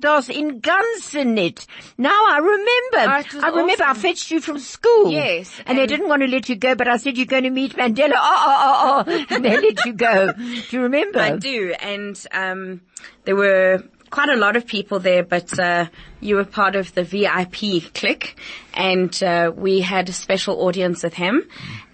das 0.00 0.28
in 0.28 0.60
Ganzen 0.62 1.34
nicht. 1.34 1.66
Now 1.98 2.08
I 2.10 2.38
remember. 2.38 3.24
Oh, 3.34 3.46
I 3.46 3.48
remember 3.50 3.84
I 3.84 3.94
fetched 3.94 4.30
you 4.30 4.40
from 4.40 4.58
school. 4.58 5.12
Yes, 5.12 5.50
And, 5.66 5.76
they 5.78 5.82
and- 5.82 5.90
didn't 5.90 6.08
want 6.08 6.22
to 6.22 6.28
let 6.28 6.48
you 6.48 6.56
go, 6.56 6.74
but 6.74 6.88
I 6.88 6.96
said 6.96 7.16
you're 7.16 7.26
going 7.26 7.44
to 7.44 7.50
meet 7.50 7.76
Mandela. 7.76 8.14
Oh, 8.16 8.44
oh, 8.46 9.04
oh, 9.06 9.12
oh. 9.12 9.26
And 9.34 9.44
they 9.44 9.56
let 9.60 9.84
you 9.84 9.92
go. 9.92 10.32
Do 10.32 10.62
you 10.70 10.82
remember? 10.82 11.20
I 11.20 11.36
do, 11.36 11.74
and 11.78 12.26
um, 12.32 12.80
there 13.24 13.36
were 13.36 13.82
quite 14.10 14.28
a 14.30 14.36
lot 14.36 14.56
of 14.56 14.66
people 14.66 14.98
there, 14.98 15.24
but 15.24 15.58
uh, 15.58 15.86
you 16.20 16.36
were 16.36 16.44
part 16.44 16.74
of 16.74 16.94
the 16.94 17.04
VIP 17.04 17.92
clique, 17.92 18.36
and 18.72 19.22
uh, 19.22 19.52
we 19.54 19.80
had 19.80 20.08
a 20.08 20.12
special 20.12 20.62
audience 20.62 21.02
with 21.02 21.14
him, 21.14 21.46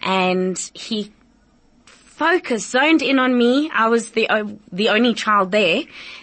and 0.03 0.59
he 0.75 1.13
focused, 2.23 2.71
zoned 2.71 3.03
in 3.03 3.19
on 3.19 3.37
me. 3.37 3.71
I 3.75 3.89
was 3.89 4.11
the 4.13 4.27
o- 4.31 4.59
the 4.71 4.89
only 4.91 5.15
child 5.15 5.51
there, 5.51 5.83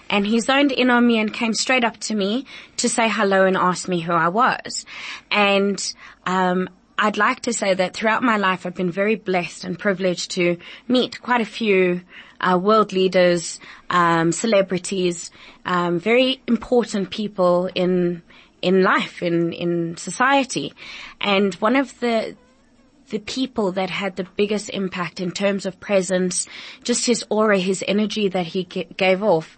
and 0.10 0.26
he 0.26 0.40
zoned 0.40 0.72
in 0.72 0.90
on 0.90 1.06
me 1.06 1.20
and 1.20 1.34
came 1.34 1.54
straight 1.54 1.84
up 1.84 1.98
to 2.08 2.16
me 2.16 2.46
to 2.78 2.88
say 2.88 3.10
hello 3.10 3.46
and 3.46 3.58
ask 3.58 3.88
me 3.90 4.00
who 4.00 4.14
I 4.14 4.30
was. 4.30 4.86
And 5.30 5.78
um, 6.26 6.70
I'd 6.98 7.18
like 7.18 7.42
to 7.42 7.54
say 7.54 7.74
that 7.74 7.94
throughout 7.94 8.24
my 8.24 8.38
life, 8.38 8.66
I've 8.66 8.76
been 8.76 8.92
very 8.92 9.16
blessed 9.16 9.66
and 9.66 9.78
privileged 9.78 10.32
to 10.32 10.58
meet 10.88 11.22
quite 11.22 11.42
a 11.42 11.52
few 11.60 12.02
uh, 12.40 12.58
world 12.58 12.94
leaders, 12.94 13.60
um, 13.90 14.32
celebrities, 14.32 15.32
um, 15.66 16.00
very 16.00 16.42
important 16.48 17.10
people 17.10 17.70
in 17.76 18.22
in 18.62 18.84
life, 18.84 19.22
in 19.22 19.52
in 19.52 19.98
society, 19.98 20.74
and 21.20 21.56
one 21.56 21.76
of 21.76 22.00
the 22.00 22.38
the 23.10 23.20
people 23.20 23.72
that 23.74 23.90
had 23.90 24.16
the 24.16 24.28
biggest 24.36 24.70
impact 24.70 25.20
in 25.20 25.32
terms 25.32 25.66
of 25.66 25.80
presence, 25.80 26.48
just 26.84 27.06
his 27.06 27.26
aura, 27.30 27.58
his 27.58 27.84
energy 27.88 28.28
that 28.30 28.48
he 28.48 28.66
g- 28.66 28.88
gave 28.98 29.24
off. 29.24 29.58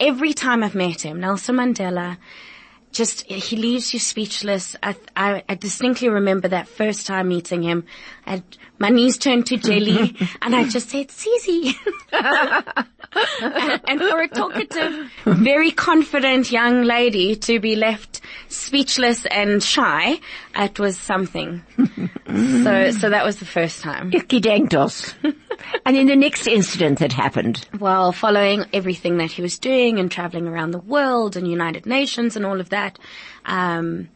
Every 0.00 0.32
time 0.32 0.62
I've 0.62 0.74
met 0.74 1.02
him, 1.02 1.20
Nelson 1.20 1.56
Mandela, 1.56 2.18
just, 2.92 3.22
he 3.26 3.56
leaves 3.56 3.92
you 3.92 3.98
speechless. 4.00 4.76
I, 4.82 4.96
I, 5.16 5.42
I 5.48 5.54
distinctly 5.56 6.08
remember 6.08 6.48
that 6.48 6.68
first 6.68 7.06
time 7.06 7.28
meeting 7.28 7.62
him. 7.62 7.84
I, 8.26 8.42
my 8.78 8.88
knees 8.88 9.18
turned 9.18 9.46
to 9.46 9.56
jelly 9.56 10.16
and 10.42 10.54
I 10.54 10.68
just 10.68 10.90
said, 10.90 11.08
Cece. 11.08 11.74
and, 12.12 13.80
and 13.88 14.00
for 14.00 14.20
a 14.20 14.28
talkative, 14.28 15.10
very 15.24 15.70
confident 15.70 16.50
young 16.50 16.82
lady 16.82 17.36
to 17.36 17.58
be 17.60 17.76
left 17.76 18.20
speechless 18.48 19.26
and 19.26 19.62
shy, 19.62 20.20
it 20.56 20.78
was 20.78 20.98
something. 20.98 21.62
so, 21.76 22.90
so 22.90 23.10
that 23.10 23.24
was 23.24 23.38
the 23.38 23.44
first 23.44 23.82
time. 23.82 24.10
And 25.86 25.96
then 25.96 26.06
the 26.06 26.16
next 26.16 26.46
incident 26.46 26.98
that 26.98 27.12
happened. 27.12 27.66
Well, 27.78 28.12
following 28.12 28.64
everything 28.72 29.18
that 29.18 29.30
he 29.32 29.42
was 29.42 29.58
doing 29.58 29.98
and 29.98 30.10
traveling 30.10 30.46
around 30.46 30.72
the 30.72 30.78
world 30.78 31.36
and 31.36 31.48
United 31.48 31.86
Nations 31.86 32.36
and 32.36 32.44
all 32.44 32.60
of 32.60 32.70
that, 32.70 32.98
um, 33.44 34.08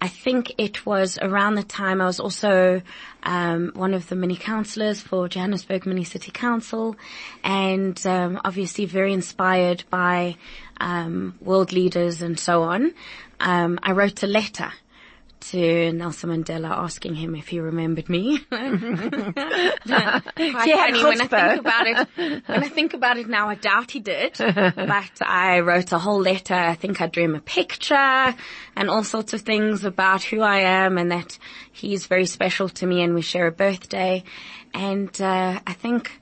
I 0.00 0.08
think 0.08 0.52
it 0.58 0.84
was 0.84 1.18
around 1.18 1.54
the 1.54 1.62
time 1.62 2.00
I 2.00 2.06
was 2.06 2.20
also 2.20 2.82
um, 3.22 3.72
one 3.74 3.94
of 3.94 4.08
the 4.08 4.16
mini 4.16 4.36
councillors 4.36 5.00
for 5.00 5.28
Johannesburg 5.28 5.86
Mini 5.86 6.04
City 6.04 6.30
Council, 6.30 6.96
and 7.42 8.06
um, 8.06 8.40
obviously 8.44 8.84
very 8.84 9.12
inspired 9.12 9.84
by 9.88 10.36
um, 10.80 11.36
world 11.40 11.72
leaders 11.72 12.20
and 12.20 12.38
so 12.38 12.62
on. 12.62 12.92
Um, 13.40 13.78
I 13.82 13.92
wrote 13.92 14.22
a 14.22 14.26
letter 14.26 14.72
to 15.40 15.92
Nelson 15.92 16.30
Mandela 16.30 16.70
asking 16.70 17.14
him 17.14 17.34
if 17.34 17.48
he 17.48 17.60
remembered 17.60 18.08
me. 18.08 18.38
Quite 18.48 18.72
funny 20.36 21.04
when 21.04 21.20
I 21.20 21.26
think 21.26 21.60
about 21.60 21.86
it. 21.86 22.08
When 22.46 22.64
I 22.64 22.68
think 22.68 22.94
about 22.94 23.18
it 23.18 23.28
now, 23.28 23.48
I 23.48 23.54
doubt 23.54 23.90
he 23.90 24.00
did. 24.00 24.34
but 24.38 25.22
I 25.22 25.60
wrote 25.60 25.92
a 25.92 25.98
whole 25.98 26.20
letter. 26.20 26.54
I 26.54 26.74
think 26.74 27.00
I 27.00 27.06
drew 27.06 27.24
him 27.24 27.34
a 27.34 27.40
picture 27.40 28.34
and 28.76 28.90
all 28.90 29.04
sorts 29.04 29.32
of 29.34 29.42
things 29.42 29.84
about 29.84 30.22
who 30.22 30.40
I 30.40 30.58
am 30.58 30.98
and 30.98 31.10
that 31.12 31.38
he's 31.72 32.06
very 32.06 32.26
special 32.26 32.68
to 32.70 32.86
me 32.86 33.02
and 33.02 33.14
we 33.14 33.22
share 33.22 33.46
a 33.46 33.52
birthday. 33.52 34.24
And 34.74 35.20
uh, 35.20 35.60
I 35.66 35.72
think 35.72 36.20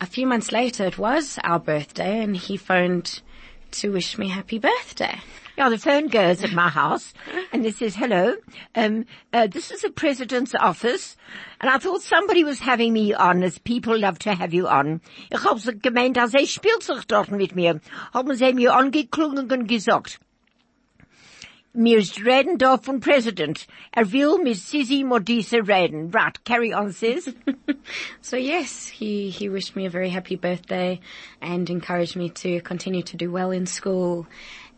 a 0.00 0.06
few 0.06 0.26
months 0.26 0.52
later 0.52 0.84
it 0.84 0.98
was 0.98 1.38
our 1.42 1.58
birthday 1.58 2.22
and 2.22 2.36
he 2.36 2.56
phoned 2.56 3.22
to 3.72 3.90
wish 3.90 4.18
me 4.18 4.28
happy 4.28 4.58
birthday. 4.58 5.18
Yeah, 5.56 5.68
the 5.68 5.78
phone 5.78 6.08
goes 6.08 6.42
at 6.42 6.52
my 6.52 6.70
house 6.70 7.12
and 7.52 7.66
it 7.66 7.76
says, 7.76 7.94
hello, 7.94 8.34
um, 8.74 9.04
uh, 9.34 9.46
this 9.46 9.70
is 9.70 9.82
the 9.82 9.90
president's 9.90 10.54
office. 10.54 11.16
And 11.60 11.70
I 11.70 11.76
thought 11.76 12.00
somebody 12.00 12.42
was 12.42 12.58
having 12.58 12.94
me 12.94 13.12
on, 13.12 13.42
as 13.42 13.58
people 13.58 13.98
love 13.98 14.18
to 14.20 14.34
have 14.34 14.54
you 14.54 14.66
on. 14.66 15.02
Ich 15.30 15.44
hab 15.44 15.58
so 15.58 15.72
gemeint, 15.72 16.16
dass 16.16 16.34
er 16.34 16.46
spielt 16.46 16.82
sich 16.82 17.06
dort 17.06 17.30
mit 17.30 17.54
mir. 17.54 17.80
Haben 18.14 18.34
sie 18.34 18.54
mir 18.54 18.74
angeklungen 18.74 19.52
und 19.52 19.66
gesagt, 19.66 20.18
mir 21.74 22.00
reden 22.24 22.58
da 22.58 22.76
President. 22.76 23.66
Er 23.96 24.04
will 24.04 24.38
mit 24.38 24.56
Sisi 24.56 25.04
Modise 25.04 25.66
reden. 25.66 26.10
Right, 26.10 26.44
carry 26.44 26.72
on, 26.72 26.92
sis. 26.92 27.28
So 28.20 28.36
yes, 28.36 28.88
he, 28.88 29.30
he 29.30 29.48
wished 29.48 29.74
me 29.74 29.86
a 29.86 29.90
very 29.90 30.08
happy 30.08 30.36
birthday 30.36 31.00
and 31.40 31.68
encouraged 31.68 32.16
me 32.16 32.30
to 32.30 32.60
continue 32.60 33.02
to 33.02 33.16
do 33.16 33.30
well 33.30 33.50
in 33.50 33.66
school. 33.66 34.26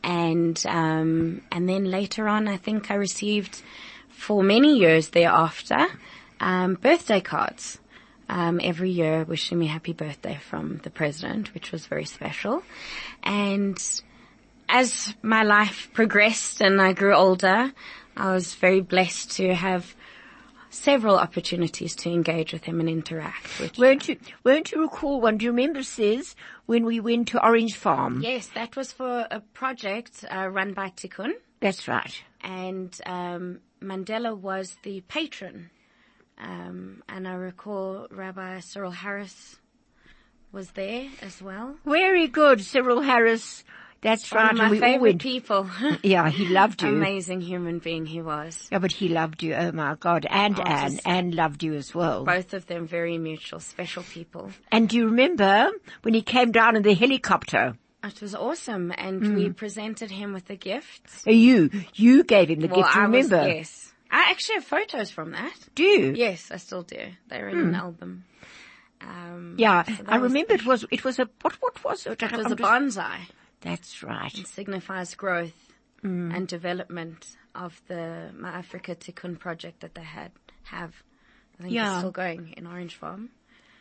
And, 0.03 0.63
um, 0.67 1.43
and 1.53 1.69
then 1.69 1.85
later 1.85 2.29
on, 2.29 2.49
I 2.49 2.57
think 2.57 2.91
I 2.91 2.95
received 2.95 3.63
for 4.09 4.43
many 4.43 4.79
years 4.79 5.11
thereafter, 5.11 5.87
um, 6.41 6.75
birthday 6.75 7.21
cards. 7.21 7.79
Um, 8.27 8.59
every 8.63 8.91
year 8.91 9.25
wishing 9.25 9.59
me 9.59 9.67
happy 9.67 9.93
birthday 9.93 10.39
from 10.49 10.79
the 10.83 10.89
president, 10.89 11.53
which 11.53 11.73
was 11.73 11.87
very 11.87 12.07
special. 12.07 12.63
And 13.23 13.79
as 14.69 15.15
my 15.23 15.43
life 15.43 15.91
progressed 15.93 16.61
and 16.61 16.81
I 16.81 16.93
grew 16.93 17.15
older, 17.15 17.73
I 18.17 18.33
was 18.33 18.55
very 18.55 18.81
blessed 18.81 19.33
to 19.33 19.55
have 19.55 19.95
several 20.71 21.17
opportunities 21.17 21.95
to 21.95 22.11
engage 22.11 22.53
with 22.53 22.65
him 22.65 22.81
and 22.81 22.89
interact. 22.89 23.47
Which, 23.61 23.79
won't 23.79 24.09
you, 24.09 24.17
won't 24.45 24.73
you 24.73 24.83
recall 24.83 25.21
one? 25.21 25.39
Do 25.39 25.45
you 25.45 25.53
remember, 25.53 25.83
sis, 25.83 26.35
when 26.67 26.85
we 26.85 26.99
went 27.01 27.29
to 27.29 27.45
Orange 27.45 27.75
Farm? 27.75 28.21
yes, 28.23 28.49
that 28.55 28.75
was 28.77 28.93
for 28.93 29.27
a 29.31 29.41
project 29.41 30.25
uh, 30.35 30.49
run 30.49 30.73
by 30.73 30.91
Tikkun. 30.91 31.33
That's 31.61 31.87
right. 31.89 32.23
and 32.43 32.99
um, 33.07 33.61
Mandela 33.81 34.37
was 34.37 34.77
the 34.83 35.01
patron. 35.03 35.71
Um, 36.37 37.03
and 37.09 37.29
I 37.29 37.35
recall 37.35 38.09
Rabbi 38.11 38.59
Cyril 38.61 38.91
Harris 38.91 39.57
was 40.51 40.73
there 40.73 41.09
as 41.23 41.41
well. 41.41 41.77
Very 41.87 42.27
good, 42.27 42.61
Cyril 42.61 43.01
Harris. 43.03 43.63
That's 44.05 44.31
One 44.31 44.43
right. 44.43 44.53
of 44.53 44.59
my 44.59 44.71
we 44.71 44.79
favorite 44.79 45.01
went. 45.01 45.23
people. 45.23 45.69
Yeah, 46.03 46.29
he 46.29 46.47
loved 46.49 46.83
you. 46.83 46.89
Amazing 46.91 47.41
human 47.41 47.79
being 47.79 48.05
he 48.05 48.21
was. 48.21 48.69
Yeah, 48.71 48.79
but 48.79 48.93
he 48.93 49.09
loved 49.09 49.43
you. 49.43 49.55
Oh 49.55 49.73
my 49.73 49.95
God. 49.99 50.27
And 50.29 50.61
Oh, 50.61 50.63
Anne. 50.63 51.01
Anne 51.07 51.31
loved 51.31 51.63
you 51.63 51.73
as 51.75 51.95
well. 51.95 52.23
Both 52.25 52.53
of 52.53 52.67
them 52.67 52.87
very 52.87 53.17
mutual, 53.19 53.61
special 53.61 54.03
people. 54.03 54.51
And 54.71 54.89
do 54.91 54.97
you 54.99 55.07
remember 55.07 55.71
when 56.03 56.13
he 56.15 56.21
came 56.23 56.53
down 56.53 56.77
in 56.77 56.83
the 56.83 56.93
helicopter? 56.95 57.77
It 58.05 58.21
was 58.21 58.35
awesome, 58.35 58.93
and 58.99 59.35
we 59.35 59.49
presented 59.49 60.11
him 60.11 60.35
with 60.35 60.45
the 60.45 60.57
gifts. 60.57 61.23
You, 61.27 61.71
you 61.95 62.23
gave 62.25 62.51
him 62.51 62.61
the 62.61 62.67
Well, 62.69 62.83
gift. 62.83 62.95
I 62.95 63.07
was- 63.09 63.31
Remember? 63.31 63.49
yes. 63.49 63.93
I 64.11 64.29
actually 64.31 64.57
have 64.57 64.65
photos 64.67 65.11
from 65.11 65.31
that. 65.33 65.55
Do 65.75 65.83
you? 65.83 66.13
Yes, 66.15 66.51
I 66.53 66.59
still 66.59 66.83
do. 66.83 67.01
They're 67.29 67.49
in 67.49 67.59
an 67.59 67.75
album. 67.75 68.25
Um, 69.01 69.55
Yeah, 69.59 69.85
so 69.85 70.05
I 70.07 70.19
was- 70.19 70.31
remember 70.33 70.53
it 70.53 70.67
was. 70.67 70.85
It 70.91 71.03
was 71.05 71.19
a 71.19 71.29
what? 71.41 71.55
What 71.63 71.83
was 71.83 72.07
it? 72.07 72.23
It 72.23 72.33
was 72.33 72.53
a 72.53 72.57
bonsai. 72.57 73.21
That's 73.65 74.03
right. 74.03 74.33
It 74.39 74.47
signifies 74.47 75.15
growth 75.15 75.55
and 76.03 76.47
development 76.47 77.37
of 77.55 77.81
the 77.89 78.31
My 78.39 78.51
Afrika 78.53 78.95
Tikkun 78.95 79.39
project 79.39 79.81
that 79.81 79.95
they 79.95 80.03
had 80.03 80.33
have. 80.65 81.03
I 81.59 81.63
think 81.63 81.75
Yeah. 81.75 81.93
it's 81.93 81.99
still 82.01 82.11
going 82.11 82.53
in 82.59 82.67
Orange 82.67 82.95
Farm. 82.97 83.31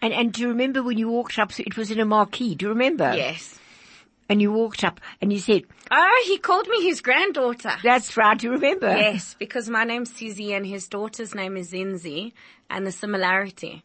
And 0.02 0.14
and 0.14 0.32
do 0.32 0.42
you 0.44 0.48
remember 0.50 0.82
when 0.84 0.98
you 0.98 1.10
walked 1.10 1.38
up? 1.38 1.52
It 1.60 1.76
was 1.76 1.92
in 1.92 2.00
a 2.00 2.06
marquee. 2.06 2.56
Do 2.56 2.66
you 2.66 2.70
remember? 2.70 3.14
Yes. 3.16 3.60
And 4.30 4.42
you 4.42 4.54
walked 4.54 4.86
up 4.86 5.02
and 5.22 5.34
you 5.34 5.40
said, 5.40 5.64
Oh, 5.92 6.24
he 6.26 6.38
called 6.38 6.68
me 6.70 6.82
his 6.84 7.02
granddaughter. 7.02 7.74
"That's 7.84 8.16
right." 8.16 8.38
Do 8.40 8.48
you 8.48 8.54
remember? 8.54 8.88
Yes, 8.96 9.36
because 9.38 9.70
my 9.70 9.84
name's 9.84 10.16
Susie 10.16 10.54
and 10.54 10.66
his 10.66 10.88
daughter's 10.88 11.36
name 11.36 11.58
is 11.58 11.72
Zinzi 11.74 12.32
and 12.70 12.88
the 12.88 12.92
similarity. 12.94 13.84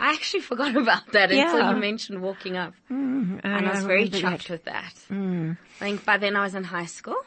I 0.00 0.12
actually 0.14 0.40
forgot 0.52 0.76
about 0.76 1.12
that 1.12 1.30
until 1.30 1.74
you 1.74 1.76
mentioned 1.76 2.22
walking 2.22 2.56
up. 2.56 2.74
and 2.88 3.40
and 3.44 3.68
I 3.68 3.74
was 3.74 3.84
very 3.84 4.08
chuffed 4.08 4.48
that. 4.48 4.50
with 4.50 4.64
that. 4.64 4.94
I 5.10 5.56
think 5.78 6.04
by 6.04 6.16
then 6.16 6.36
I 6.36 6.42
was 6.42 6.54
in 6.54 6.64
high 6.64 6.86
school. 6.86 7.18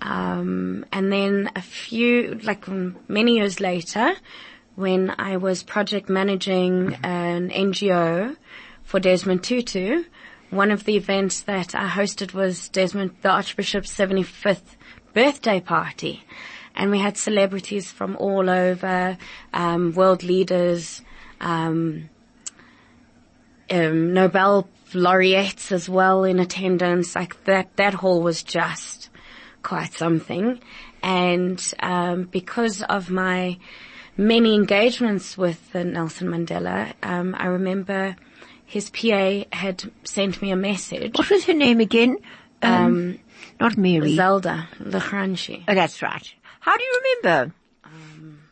Um, 0.00 0.84
and 0.92 1.10
then 1.10 1.50
a 1.56 1.62
few, 1.62 2.38
like 2.42 2.68
many 3.08 3.36
years 3.36 3.60
later, 3.60 4.14
when 4.76 5.14
I 5.18 5.38
was 5.38 5.62
project 5.62 6.08
managing 6.08 6.94
an 7.02 7.50
NGO 7.50 8.36
for 8.84 9.00
Desmond 9.00 9.42
Tutu, 9.42 10.04
one 10.50 10.70
of 10.70 10.84
the 10.84 10.96
events 10.96 11.40
that 11.42 11.74
I 11.74 11.88
hosted 11.88 12.34
was 12.34 12.68
Desmond, 12.68 13.16
the 13.22 13.30
Archbishop's 13.30 13.92
75th 13.92 14.76
birthday 15.14 15.60
party. 15.60 16.22
And 16.74 16.90
we 16.90 16.98
had 16.98 17.16
celebrities 17.16 17.90
from 17.90 18.16
all 18.16 18.50
over, 18.50 19.16
um, 19.54 19.92
world 19.92 20.22
leaders, 20.22 21.00
um, 21.40 22.08
um, 23.70 24.14
Nobel 24.14 24.68
laureates 24.94 25.72
as 25.72 25.88
well 25.88 26.24
in 26.24 26.38
attendance. 26.38 27.14
Like 27.14 27.44
that, 27.44 27.76
that 27.76 27.94
hall 27.94 28.22
was 28.22 28.42
just 28.42 29.10
quite 29.62 29.92
something. 29.92 30.60
And 31.02 31.74
um, 31.80 32.24
because 32.24 32.82
of 32.82 33.10
my 33.10 33.58
many 34.16 34.54
engagements 34.54 35.36
with 35.36 35.74
Nelson 35.74 36.28
Mandela, 36.28 36.92
um, 37.02 37.34
I 37.36 37.46
remember 37.46 38.16
his 38.64 38.90
PA 38.90 39.44
had 39.52 39.90
sent 40.04 40.42
me 40.42 40.50
a 40.50 40.56
message. 40.56 41.16
What 41.16 41.30
was 41.30 41.44
her 41.44 41.54
name 41.54 41.80
again? 41.80 42.18
Um, 42.62 43.18
not 43.60 43.76
Mary. 43.76 44.16
Zelda 44.16 44.68
la 44.80 44.98
Grange. 45.00 45.62
oh, 45.68 45.74
that's 45.74 46.02
right. 46.02 46.34
How 46.60 46.76
do 46.76 46.82
you 46.82 47.00
remember? 47.22 47.54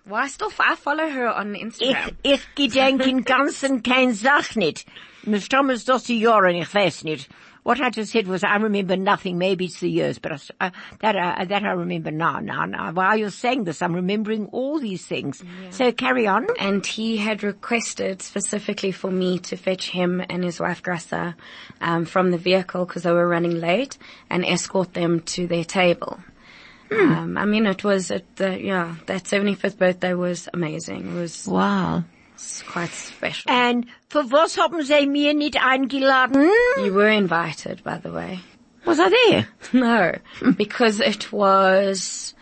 Well, 0.07 0.23
I 0.23 0.29
still 0.29 0.53
I 0.61 0.77
follow 0.77 1.09
her 1.09 1.29
on 1.29 1.55
Instagram. 1.55 2.17
ich 2.23 2.41
in 2.59 3.25
ganzen 3.25 3.83
kein 3.83 4.13
Sach 4.13 4.55
nicht. 4.55 4.87
Mir 5.25 5.41
stammt 5.41 5.71
es 5.71 5.87
das 5.87 6.05
die 6.05 6.21
Jahre 6.21 6.49
und 6.51 6.57
ich 6.57 6.75
weiß 6.75 7.05
nicht. 7.05 7.31
What 7.63 7.81
I 7.81 7.89
just 7.89 8.13
said 8.13 8.29
was 8.29 8.45
I 8.45 8.57
remember 8.57 8.95
nothing. 8.99 9.39
Maybe 9.39 9.65
it's 9.65 9.81
the 9.81 9.89
years, 9.89 10.19
but 10.19 10.33
I 10.33 10.67
uh, 10.67 10.71
that 11.01 11.17
uh, 11.17 11.47
that 11.47 11.63
I 11.65 11.71
remember 11.71 12.11
now. 12.11 12.39
Now, 12.39 12.67
now, 12.67 12.93
while 12.93 13.17
you're 13.17 13.31
saying 13.31 13.65
this, 13.65 13.81
I'm 13.81 13.95
remembering 13.95 14.49
all 14.53 14.79
these 14.79 15.07
things. 15.07 15.43
So 15.71 15.91
carry 15.91 16.27
on. 16.27 16.47
and 16.61 16.85
he 16.85 17.17
had 17.17 17.43
requested 17.43 18.21
specifically 18.21 18.93
for 18.93 19.11
me 19.11 19.39
to 19.39 19.57
fetch 19.57 19.89
him 19.89 20.23
and 20.29 20.45
his 20.45 20.61
wife 20.61 20.83
Graça 20.83 21.35
um, 21.81 22.05
from 22.05 22.31
the 22.31 22.37
vehicle 22.37 22.85
because 22.85 23.05
they 23.05 23.13
were 23.13 23.27
running 23.27 23.59
late 23.59 23.97
and 24.29 24.45
escort 24.45 24.93
them 24.93 25.21
to 25.21 25.47
their 25.47 25.65
table. 25.65 26.21
Um, 26.91 27.37
I 27.37 27.45
mean, 27.45 27.67
it 27.67 27.83
was 27.83 28.11
at 28.11 28.37
the 28.37 28.61
yeah 28.63 28.95
that 29.07 29.25
75th 29.25 29.79
birthday 29.79 30.15
was 30.15 30.49
amazing. 30.53 31.17
It 31.17 31.21
was 31.21 31.47
Wow. 31.47 32.05
It's 32.35 32.63
quite 32.63 32.91
special. 32.91 33.51
And 33.51 33.87
für 34.11 34.31
was 34.31 34.57
haben 34.57 34.83
Sie 34.83 35.07
mir 35.07 35.35
nicht 35.35 35.57
eingeladen? 35.57 36.51
you 36.85 36.93
were 36.93 37.09
invited, 37.09 37.83
by 37.85 37.99
the 37.99 38.11
way. 38.13 38.41
Was 38.85 38.99
I 39.01 39.09
there? 39.09 39.49
No, 39.73 40.13
because 40.57 41.01
it 41.01 41.33
was, 41.33 42.35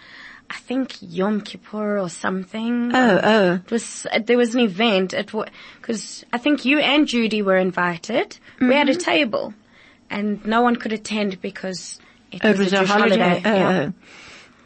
I 0.50 0.56
think 0.56 0.96
Yom 1.00 1.40
Kippur 1.42 1.98
or 1.98 2.08
something. 2.08 2.90
Oh, 2.94 3.20
oh. 3.22 3.52
It 3.64 3.70
was, 3.70 4.06
uh, 4.10 4.18
there 4.18 4.38
was 4.38 4.54
an 4.54 4.60
event 4.62 5.14
at 5.14 5.30
because 5.80 6.24
I 6.32 6.38
think 6.38 6.64
you 6.64 6.78
and 6.80 7.06
Judy 7.06 7.42
were 7.42 7.56
invited. 7.58 8.38
We 8.60 8.74
had 8.74 8.88
a 8.88 8.96
table 8.96 9.54
and 10.10 10.44
no 10.44 10.62
one 10.62 10.76
could 10.76 10.92
attend 10.92 11.40
because 11.40 12.00
it 12.32 12.40
Oh, 12.44 12.50
was, 12.50 12.60
it 12.60 12.64
was 12.64 12.72
a, 12.72 12.76
a 12.76 12.78
Jewish 12.80 12.90
holiday. 12.90 13.42
Oh, 13.44 13.54
Yeah. 13.54 13.88
oh. 13.88 13.92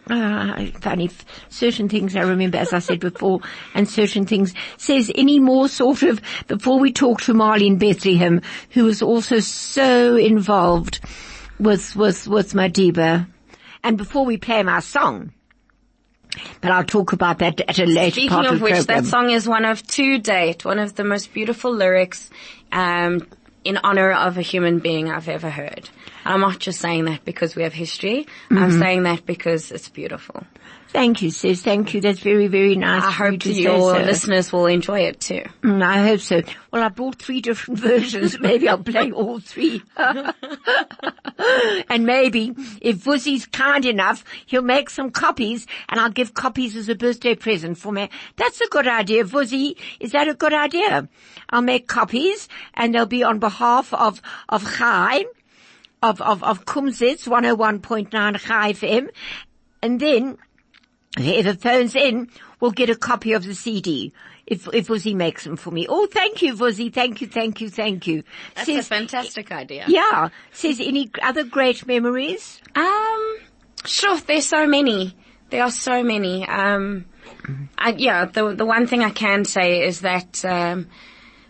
Uh, 0.09 0.67
funny. 0.81 1.11
Certain 1.49 1.89
things 1.89 2.15
I 2.15 2.23
remember, 2.23 2.59
as 2.59 2.73
I 2.73 2.79
said 2.79 3.01
before, 3.01 3.41
and 3.75 3.89
certain 3.89 4.25
things. 4.25 4.55
Says 4.77 5.11
any 5.15 5.41
more 5.41 5.69
sort 5.69 6.03
of, 6.05 6.21
before 6.47 6.79
we 6.79 6.93
talk 6.93 7.23
to 7.23 7.35
Marlene 7.35 7.79
Bethlehem, 7.79 8.41
who 8.71 8.85
was 8.85 9.03
also 9.03 9.41
so 9.41 10.17
involved 10.17 11.01
with, 11.59 11.97
with, 11.97 12.29
with 12.29 12.53
Madiba. 12.53 13.27
And 13.83 13.97
before 13.97 14.25
we 14.25 14.37
play 14.37 14.63
my 14.63 14.81
song, 14.81 15.33
but 16.61 16.71
I'll 16.71 16.85
talk 16.85 17.13
about 17.13 17.39
that 17.39 17.61
at 17.61 17.79
a 17.79 17.87
later 17.87 18.13
Speaking 18.13 18.31
part 18.31 18.47
of 18.47 18.55
of 18.55 18.61
which, 18.61 18.75
program. 18.75 19.05
that 19.05 19.09
song 19.09 19.31
is 19.31 19.49
one 19.49 19.65
of 19.65 19.87
two 19.87 20.19
date, 20.19 20.65
one 20.65 20.79
of 20.79 20.95
the 20.95 21.05
most 21.05 21.33
beautiful 21.33 21.73
lyrics, 21.73 22.31
um, 22.73 23.27
in 23.67 23.79
honor 23.79 24.13
of 24.13 24.39
a 24.39 24.43
human 24.43 24.79
being 24.79 25.11
I've 25.11 25.29
ever 25.29 25.51
heard. 25.51 25.89
And 26.25 26.35
I'm 26.35 26.41
not 26.41 26.61
just 26.61 26.81
saying 26.81 27.07
that 27.07 27.25
because 27.25 27.57
we 27.57 27.65
have 27.65 27.73
history. 27.73 28.27
Mm-hmm. 28.49 28.59
I'm 28.59 28.79
saying 28.79 29.03
that 29.03 29.27
because 29.27 29.73
it's 29.73 29.89
beautiful. 29.89 30.45
Thank 30.97 31.21
you, 31.21 31.31
sis. 31.31 31.61
Thank 31.61 31.93
you. 31.93 32.01
That's 32.01 32.21
very, 32.21 32.47
very 32.47 32.75
nice. 32.75 33.03
I 33.03 33.09
you 33.09 33.13
hope 33.33 33.43
say 33.43 33.51
your 33.51 33.95
so. 33.95 34.03
listeners 34.03 34.51
will 34.51 34.65
enjoy 34.65 35.01
it 35.01 35.21
too. 35.21 35.43
Mm, 35.61 35.83
I 35.83 35.99
hope 35.99 36.21
so. 36.21 36.41
Well, 36.73 36.83
I 36.83 36.89
bought 36.89 37.17
three 37.17 37.43
different 37.43 37.81
versions. 37.93 38.41
Maybe 38.41 38.67
I'll 38.67 38.83
play 38.83 39.13
all 39.13 39.39
three. 39.39 39.83
and 41.91 42.07
maybe 42.07 42.55
if 42.81 42.97
Vuzzy's 42.97 43.45
kind 43.45 43.85
enough, 43.85 44.25
he'll 44.47 44.63
make 44.63 44.89
some 44.89 45.11
copies 45.11 45.67
and 45.91 46.01
I'll 46.01 46.09
give 46.09 46.33
copies 46.33 46.75
as 46.75 46.89
a 46.89 46.95
birthday 46.95 47.35
present 47.35 47.77
for 47.77 47.93
me. 47.93 48.09
That's 48.37 48.63
a 48.63 48.69
good 48.69 48.89
idea, 48.89 49.25
Vuzzy. 49.25 49.77
Is 50.01 50.13
that 50.13 50.29
a 50.29 50.35
good 50.35 50.55
idea? 50.55 51.11
I'll 51.51 51.61
make 51.61 51.89
copies 51.89 52.49
and 52.73 52.95
they'll 52.95 53.05
be 53.05 53.23
on 53.23 53.39
behalf 53.39 53.93
of, 53.93 54.23
of 54.49 54.65
Chai, 54.79 55.27
of, 56.03 56.23
of, 56.23 56.43
of 56.43 56.65
Kumzits 56.65 57.29
101.9 57.29 58.11
Chai 58.41 58.73
FM. 58.73 59.11
And 59.83 60.01
then 60.01 60.39
Whoever 61.17 61.55
phones 61.55 61.95
in 61.95 62.29
will 62.61 62.71
get 62.73 62.91
a 62.91 62.97
copy 62.97 63.33
of 63.33 63.45
the 63.45 63.55
CD 63.55 64.13
if 64.47 64.69
if 64.73 64.87
Vuzzy 64.87 65.15
makes 65.15 65.45
them 65.45 65.57
for 65.57 65.71
me. 65.71 65.87
Oh, 65.89 66.07
thank 66.07 66.43
you, 66.43 66.55
Vuzzy. 66.55 66.91
Thank 66.91 67.21
you, 67.21 67.27
thank 67.27 67.61
you, 67.61 67.69
thank 67.69 68.07
you. 68.07 68.23
That's 68.55 68.69
a 68.69 68.83
fantastic 68.83 69.51
idea. 69.51 69.85
yeah. 69.89 70.29
Says 70.53 70.81
any 70.81 71.11
other 71.23 71.45
great 71.45 71.87
memories? 71.87 72.61
Um, 72.75 73.39
sure. 73.85 74.19
There's 74.19 74.47
so 74.47 74.67
many. 74.67 75.17
There 75.51 75.63
are 75.63 75.71
so 75.71 76.03
many. 76.03 76.47
Um, 76.47 77.07
I, 77.77 77.95
yeah. 77.97 78.27
The 78.27 78.55
the 78.55 78.67
one 78.67 78.87
thing 78.87 79.03
I 79.03 79.11
can 79.11 79.45
say 79.45 79.85
is 79.87 80.01
that 80.01 80.45
um, 80.45 80.89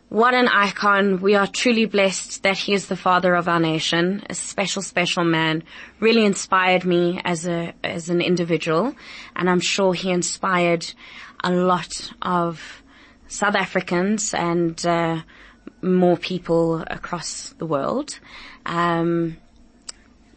what 0.08 0.34
an 0.34 0.48
icon. 0.48 1.20
We 1.20 1.34
are 1.34 1.46
truly 1.46 1.86
blessed 1.86 2.42
that 2.42 2.58
he 2.58 2.74
is 2.74 2.86
the 2.86 2.96
father 2.96 3.34
of 3.34 3.48
our 3.48 3.60
nation. 3.60 4.22
A 4.30 4.34
special, 4.34 4.82
special 4.82 5.24
man. 5.24 5.64
Really 6.00 6.24
inspired 6.24 6.84
me 6.84 7.20
as 7.24 7.46
a 7.46 7.74
as 7.82 8.08
an 8.08 8.20
individual, 8.20 8.94
and 9.34 9.50
I'm 9.50 9.60
sure 9.60 9.94
he 9.94 10.10
inspired 10.10 10.86
a 11.42 11.50
lot 11.50 12.12
of 12.22 12.82
South 13.28 13.56
Africans 13.56 14.32
and 14.32 14.84
uh, 14.86 15.22
more 15.82 16.16
people 16.16 16.82
across 16.86 17.54
the 17.58 17.66
world. 17.66 18.18
Um, 18.64 19.36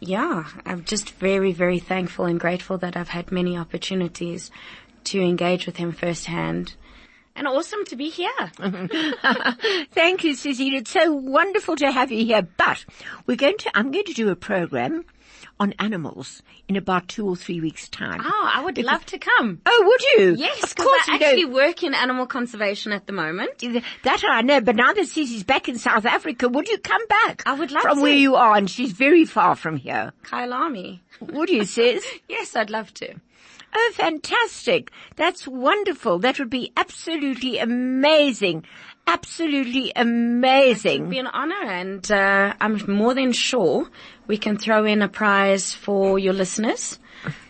yeah, 0.00 0.44
I'm 0.64 0.84
just 0.84 1.10
very, 1.12 1.52
very 1.52 1.78
thankful 1.78 2.24
and 2.24 2.40
grateful 2.40 2.78
that 2.78 2.96
I've 2.96 3.08
had 3.08 3.30
many 3.30 3.56
opportunities 3.56 4.50
to 5.04 5.20
engage 5.20 5.66
with 5.66 5.76
him 5.76 5.92
firsthand. 5.92 6.74
And 7.36 7.46
awesome 7.46 7.84
to 7.86 7.96
be 7.96 8.10
here. 8.10 8.30
Thank 9.92 10.24
you, 10.24 10.34
Susie. 10.34 10.68
It's 10.76 10.90
so 10.90 11.12
wonderful 11.12 11.76
to 11.76 11.90
have 11.90 12.10
you 12.12 12.24
here. 12.24 12.42
But 12.56 12.84
we're 13.26 13.36
going 13.36 13.56
to, 13.58 13.70
I'm 13.76 13.90
going 13.92 14.04
to 14.06 14.12
do 14.14 14.28
a 14.30 14.36
program 14.36 15.04
on 15.58 15.72
animals 15.78 16.42
in 16.68 16.76
about 16.76 17.06
two 17.08 17.26
or 17.28 17.36
three 17.36 17.60
weeks 17.60 17.88
time. 17.88 18.20
Oh, 18.24 18.50
I 18.54 18.62
would 18.64 18.78
love 18.78 19.04
to 19.06 19.18
come. 19.18 19.60
Oh, 19.66 19.84
would 19.86 20.02
you? 20.02 20.34
Yes, 20.38 20.62
of 20.64 20.76
course. 20.76 21.08
I 21.08 21.12
you 21.14 21.18
know- 21.20 21.26
actually 21.26 21.44
work 21.46 21.82
in 21.82 21.94
animal 21.94 22.26
conservation 22.26 22.92
at 22.92 23.06
the 23.06 23.12
moment. 23.12 23.58
That 24.04 24.22
I 24.28 24.40
know, 24.42 24.60
but 24.60 24.76
now 24.76 24.92
that 24.92 25.06
Susie's 25.06 25.44
back 25.44 25.68
in 25.68 25.78
South 25.78 26.06
Africa, 26.06 26.48
would 26.48 26.68
you 26.68 26.78
come 26.78 27.06
back? 27.08 27.42
I 27.46 27.52
would 27.54 27.70
love 27.70 27.82
From 27.82 27.98
to. 27.98 28.02
where 28.02 28.14
you 28.14 28.36
are, 28.36 28.56
and 28.56 28.68
she's 28.70 28.92
very 28.92 29.24
far 29.24 29.54
from 29.54 29.76
here. 29.76 30.12
Kailami. 30.24 31.00
Would 31.20 31.50
you, 31.50 31.64
sis? 31.64 32.04
Yes, 32.28 32.56
I'd 32.56 32.70
love 32.70 32.92
to. 32.94 33.14
Oh, 33.72 33.92
fantastic. 33.94 34.90
That's 35.16 35.46
wonderful. 35.46 36.18
That 36.18 36.38
would 36.38 36.50
be 36.50 36.72
absolutely 36.76 37.58
amazing. 37.58 38.64
Absolutely 39.06 39.92
amazing. 39.96 41.02
It'd 41.02 41.10
be 41.10 41.18
an 41.18 41.26
honor 41.26 41.62
and, 41.62 42.10
uh, 42.10 42.54
I'm 42.60 42.80
more 42.88 43.14
than 43.14 43.32
sure 43.32 43.88
we 44.26 44.38
can 44.38 44.56
throw 44.58 44.84
in 44.84 45.02
a 45.02 45.08
prize 45.08 45.72
for 45.72 46.18
your 46.18 46.32
listeners. 46.32 46.98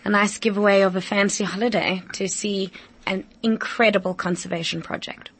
A 0.05 0.11
nice 0.11 0.39
giveaway 0.39 0.83
of 0.83 0.97
a 0.97 1.01
fancy 1.01 1.45
holiday 1.45 2.03
to 2.15 2.29
see 2.29 2.71
an 3.07 3.25
incredible 3.43 4.15
conservation 4.15 4.83
project. 4.83 5.31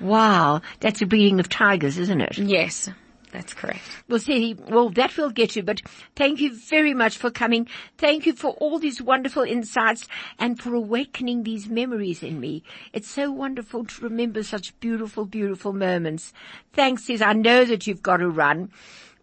Wow. 0.00 0.60
That's 0.80 1.02
a 1.02 1.06
breeding 1.06 1.40
of 1.40 1.48
tigers, 1.48 1.98
isn't 1.98 2.20
it? 2.20 2.38
Yes, 2.38 2.88
that's 3.32 3.54
correct. 3.54 3.80
Well, 4.08 4.18
see, 4.18 4.54
well, 4.54 4.90
that 4.90 5.16
will 5.16 5.30
get 5.30 5.56
you, 5.56 5.62
but 5.62 5.82
thank 6.14 6.40
you 6.40 6.54
very 6.54 6.94
much 6.94 7.18
for 7.18 7.30
coming. 7.30 7.68
Thank 7.98 8.26
you 8.26 8.32
for 8.32 8.52
all 8.52 8.78
these 8.78 9.02
wonderful 9.02 9.42
insights 9.42 10.06
and 10.38 10.60
for 10.60 10.74
awakening 10.74 11.42
these 11.42 11.68
memories 11.68 12.22
in 12.22 12.40
me. 12.40 12.62
It's 12.92 13.08
so 13.08 13.30
wonderful 13.30 13.84
to 13.84 14.04
remember 14.04 14.42
such 14.42 14.78
beautiful, 14.80 15.26
beautiful 15.26 15.72
moments. 15.72 16.32
Thanks, 16.72 17.04
sis. 17.04 17.20
I 17.20 17.32
know 17.32 17.64
that 17.64 17.86
you've 17.86 18.02
got 18.02 18.18
to 18.18 18.28
run, 18.28 18.70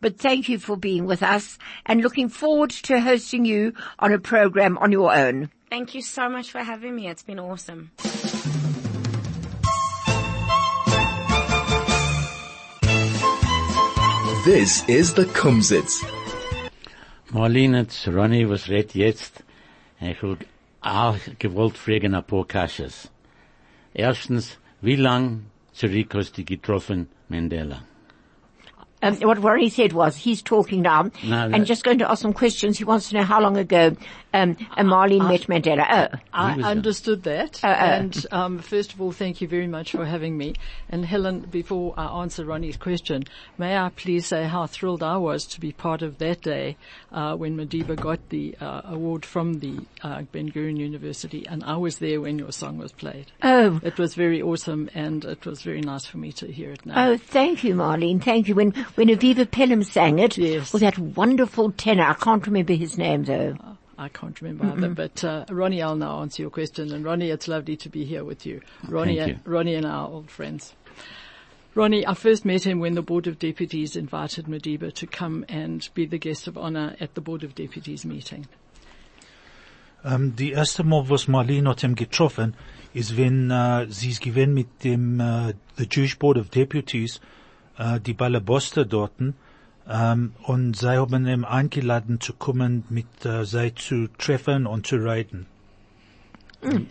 but 0.01 0.17
thank 0.17 0.49
you 0.49 0.59
for 0.59 0.77
being 0.77 1.05
with 1.05 1.23
us 1.23 1.57
and 1.85 2.01
looking 2.01 2.29
forward 2.29 2.69
to 2.71 2.99
hosting 2.99 3.45
you 3.45 3.73
on 3.99 4.11
a 4.11 4.19
program 4.19 4.77
on 4.79 4.91
your 4.91 5.13
own. 5.13 5.49
Thank 5.69 5.95
you 5.95 6.01
so 6.01 6.29
much 6.29 6.51
for 6.51 6.59
having 6.59 6.95
me. 6.95 7.07
It's 7.07 7.23
been 7.23 7.39
awesome. 7.39 7.91
This 14.45 14.83
is 14.89 15.13
the 15.13 15.23
Kumzits. 15.23 16.03
Marlene, 17.31 17.87
Ronnie, 18.13 18.43
was 18.43 18.67
redt 18.67 18.93
jetzt. 18.93 19.41
Ich 20.01 20.21
will 20.21 20.37
auch 20.81 21.17
gewollt 21.39 21.77
fragen 21.77 22.13
ein 22.13 22.25
paar 22.25 22.45
Kasches. 22.45 23.09
Erstens, 23.93 24.57
wie 24.81 24.97
lang 24.97 25.45
zurück 25.71 26.13
hast 26.15 26.37
du 26.37 26.43
getroffen 26.43 27.07
Mandela? 27.29 27.83
Um, 29.03 29.15
what 29.17 29.39
Warren 29.39 29.69
said 29.69 29.93
was 29.93 30.15
he's 30.15 30.41
talking 30.41 30.81
now 30.81 31.11
No, 31.23 31.49
and 31.53 31.65
just 31.65 31.83
going 31.83 31.99
to 31.99 32.09
ask 32.09 32.21
some 32.21 32.33
questions. 32.33 32.77
He 32.77 32.85
wants 32.85 33.09
to 33.09 33.15
know 33.15 33.23
how 33.23 33.41
long 33.41 33.57
ago 33.57 33.95
um, 34.33 34.55
Marlene 34.77 35.27
met 35.27 35.41
Mandela. 35.41 36.09
Oh. 36.11 36.19
I 36.33 36.61
understood 36.63 37.23
that. 37.23 37.63
Uh, 37.63 37.67
uh. 37.67 37.69
and 37.71 38.25
um, 38.31 38.59
first 38.59 38.93
of 38.93 39.01
all, 39.01 39.11
thank 39.11 39.41
you 39.41 39.47
very 39.47 39.67
much 39.67 39.91
for 39.91 40.05
having 40.05 40.37
me. 40.37 40.55
And 40.89 41.05
Helen, 41.05 41.41
before 41.41 41.93
I 41.97 42.21
answer 42.21 42.45
Ronnie's 42.45 42.77
question, 42.77 43.25
may 43.57 43.77
I 43.77 43.89
please 43.89 44.25
say 44.25 44.45
how 44.45 44.65
thrilled 44.65 45.03
I 45.03 45.17
was 45.17 45.45
to 45.47 45.59
be 45.59 45.71
part 45.71 46.01
of 46.01 46.17
that 46.17 46.41
day 46.41 46.77
uh, 47.11 47.35
when 47.35 47.57
Madiba 47.57 47.95
got 47.95 48.29
the 48.29 48.55
uh, 48.59 48.81
award 48.85 49.25
from 49.25 49.59
the 49.59 49.79
uh, 50.01 50.23
Ben 50.31 50.49
Gurion 50.49 50.77
University, 50.77 51.45
and 51.47 51.63
I 51.63 51.77
was 51.77 51.99
there 51.99 52.21
when 52.21 52.39
your 52.39 52.51
song 52.51 52.77
was 52.77 52.91
played. 52.91 53.31
Oh, 53.43 53.79
It 53.83 53.97
was 53.99 54.15
very 54.15 54.41
awesome, 54.41 54.89
and 54.93 55.23
it 55.25 55.45
was 55.45 55.61
very 55.61 55.81
nice 55.81 56.05
for 56.05 56.17
me 56.17 56.31
to 56.33 56.51
hear 56.51 56.71
it 56.71 56.85
now. 56.85 57.09
Oh, 57.09 57.17
thank 57.17 57.63
you, 57.63 57.75
Marlene. 57.75 58.23
Thank 58.23 58.47
you. 58.47 58.55
When 58.55 58.71
when 58.95 59.07
Aviva 59.09 59.49
Pelham 59.49 59.83
sang 59.83 60.19
it 60.19 60.37
Yes. 60.37 60.73
with 60.73 60.81
that 60.81 60.97
wonderful 60.97 61.71
tenor, 61.71 62.03
I 62.03 62.13
can't 62.13 62.45
remember 62.45 62.73
his 62.73 62.97
name 62.97 63.23
though. 63.23 63.55
Uh, 63.63 63.73
I 63.97 64.09
can't 64.09 64.39
remember 64.41 64.65
either, 64.65 64.89
but 64.93 65.23
uh, 65.23 65.45
Ronnie, 65.49 65.81
I'll 65.81 65.95
now 65.95 66.21
answer 66.21 66.41
your 66.41 66.51
question. 66.51 66.91
And 66.91 67.05
Ronnie, 67.05 67.29
it's 67.29 67.47
lovely 67.47 67.77
to 67.77 67.89
be 67.89 68.05
here 68.05 68.23
with 68.23 68.45
you. 68.45 68.61
Ronnie, 68.87 69.17
Thank 69.17 69.29
you. 69.29 69.39
Ronnie 69.45 69.75
and 69.75 69.85
I 69.85 69.91
are 69.91 70.07
old 70.07 70.31
friends. 70.31 70.73
Ronnie, 71.75 72.05
I 72.05 72.13
first 72.13 72.45
met 72.45 72.65
him 72.65 72.79
when 72.79 72.93
the 72.93 73.01
Board 73.01 73.25
of 73.27 73.39
Deputies 73.39 73.95
invited 73.95 74.45
Madiba 74.45 74.93
to 74.93 75.07
come 75.07 75.43
and 75.49 75.87
be 75.95 76.05
the 76.05 76.19
guest 76.19 76.47
of 76.47 76.55
honor 76.57 76.95
at 76.99 77.15
the 77.15 77.21
Board 77.21 77.43
of 77.43 77.55
Deputies 77.55 78.05
meeting. 78.05 78.47
Um, 80.03 80.13
ähm, 80.13 80.35
die 80.35 80.51
erste 80.51 80.83
Mal, 80.83 81.09
was 81.09 81.27
Marlene 81.27 81.69
hat 81.69 81.83
ihm 81.83 81.95
getroffen, 81.95 82.55
ist, 82.93 83.15
wenn 83.17 83.49
äh, 83.49 83.85
uh, 83.87 83.91
sie 83.91 84.09
ist 84.09 84.21
gewesen 84.21 84.53
mit 84.53 84.83
dem 84.83 85.19
äh, 85.19 85.23
uh, 85.23 85.53
the 85.77 85.87
Jewish 85.89 86.19
Board 86.19 86.37
of 86.37 86.49
Deputies, 86.49 87.21
äh, 87.77 87.99
die 87.99 88.13
Balaboster 88.13 88.85
dorten, 88.85 89.35
ähm, 89.89 90.33
und 90.43 90.77
sie 90.77 90.97
haben 90.97 91.27
ihn 91.27 91.43
eingeladen 91.43 92.21
zu 92.21 92.33
kommen, 92.33 92.83
mit 92.89 93.25
äh, 93.25 93.45
sie 93.45 93.73
zu 93.75 94.07
treffen 94.17 94.65
und 94.65 94.87
zu 94.87 94.95
reden. 94.97 95.45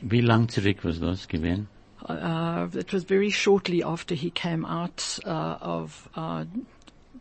Wie 0.03 0.21
lang 0.21 0.49
zurück 0.49 0.79
was 0.83 1.01
das 1.01 1.29
gewesen? 1.29 1.68
Uh, 2.09 2.66
it 2.77 2.92
was 2.92 3.05
very 3.05 3.31
shortly 3.31 3.83
after 3.83 4.14
he 4.14 4.29
came 4.31 4.66
out 4.66 5.21
uh, 5.25 5.57
of 5.61 6.09
uh, 6.16 6.45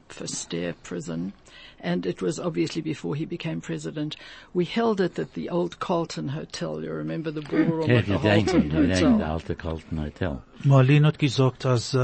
Verster 0.09 0.73
prison, 0.83 1.33
and 1.79 2.05
it 2.05 2.21
was 2.21 2.39
obviously 2.39 2.81
before 2.81 3.15
he 3.15 3.25
became 3.25 3.61
president. 3.61 4.17
We 4.53 4.65
held 4.65 4.99
it 4.99 5.19
at 5.19 5.33
the 5.35 5.49
old 5.49 5.79
Carlton 5.79 6.29
Hotel. 6.29 6.83
You 6.83 6.91
remember 6.91 7.31
the 7.31 7.41
ballroom 7.41 7.89
Ja, 7.89 7.97
at 7.99 8.07
the 8.07 8.13
gedenk, 8.13 8.47
Carlton 8.47 8.71
gedenk, 8.71 9.17
Hotel? 9.17 9.55
Carlton 9.55 9.97
Hotel. 9.97 10.43
Marlene 10.65 11.05
hat 11.05 11.19
gesagt, 11.19 11.65
als 11.65 11.95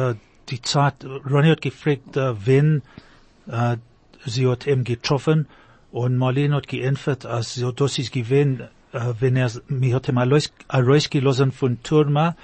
die 0.49 0.61
Zeit, 0.61 1.05
Ronnie 1.29 1.51
hat 1.51 1.61
gefragt, 1.61 2.17
äh, 2.17 2.45
wenn 2.45 2.81
äh, 3.47 3.77
sie 4.25 4.47
hat 4.47 4.67
ihn 4.67 4.83
getroffen 4.83 5.47
und 5.91 6.17
Marlene 6.17 6.55
hat 6.55 6.67
geantwortet, 6.67 7.25
als 7.25 7.55
so, 7.55 7.71
das 7.71 7.97
ist 7.97 8.11
gewesen, 8.11 8.61
äh, 8.93 9.13
wenn 9.19 9.35
er, 9.35 9.51
mir 9.67 9.95
hat 9.95 10.09
ihm 10.09 10.17
rausgelassen 10.17 11.51
von 11.51 11.81
Turma 11.83 12.35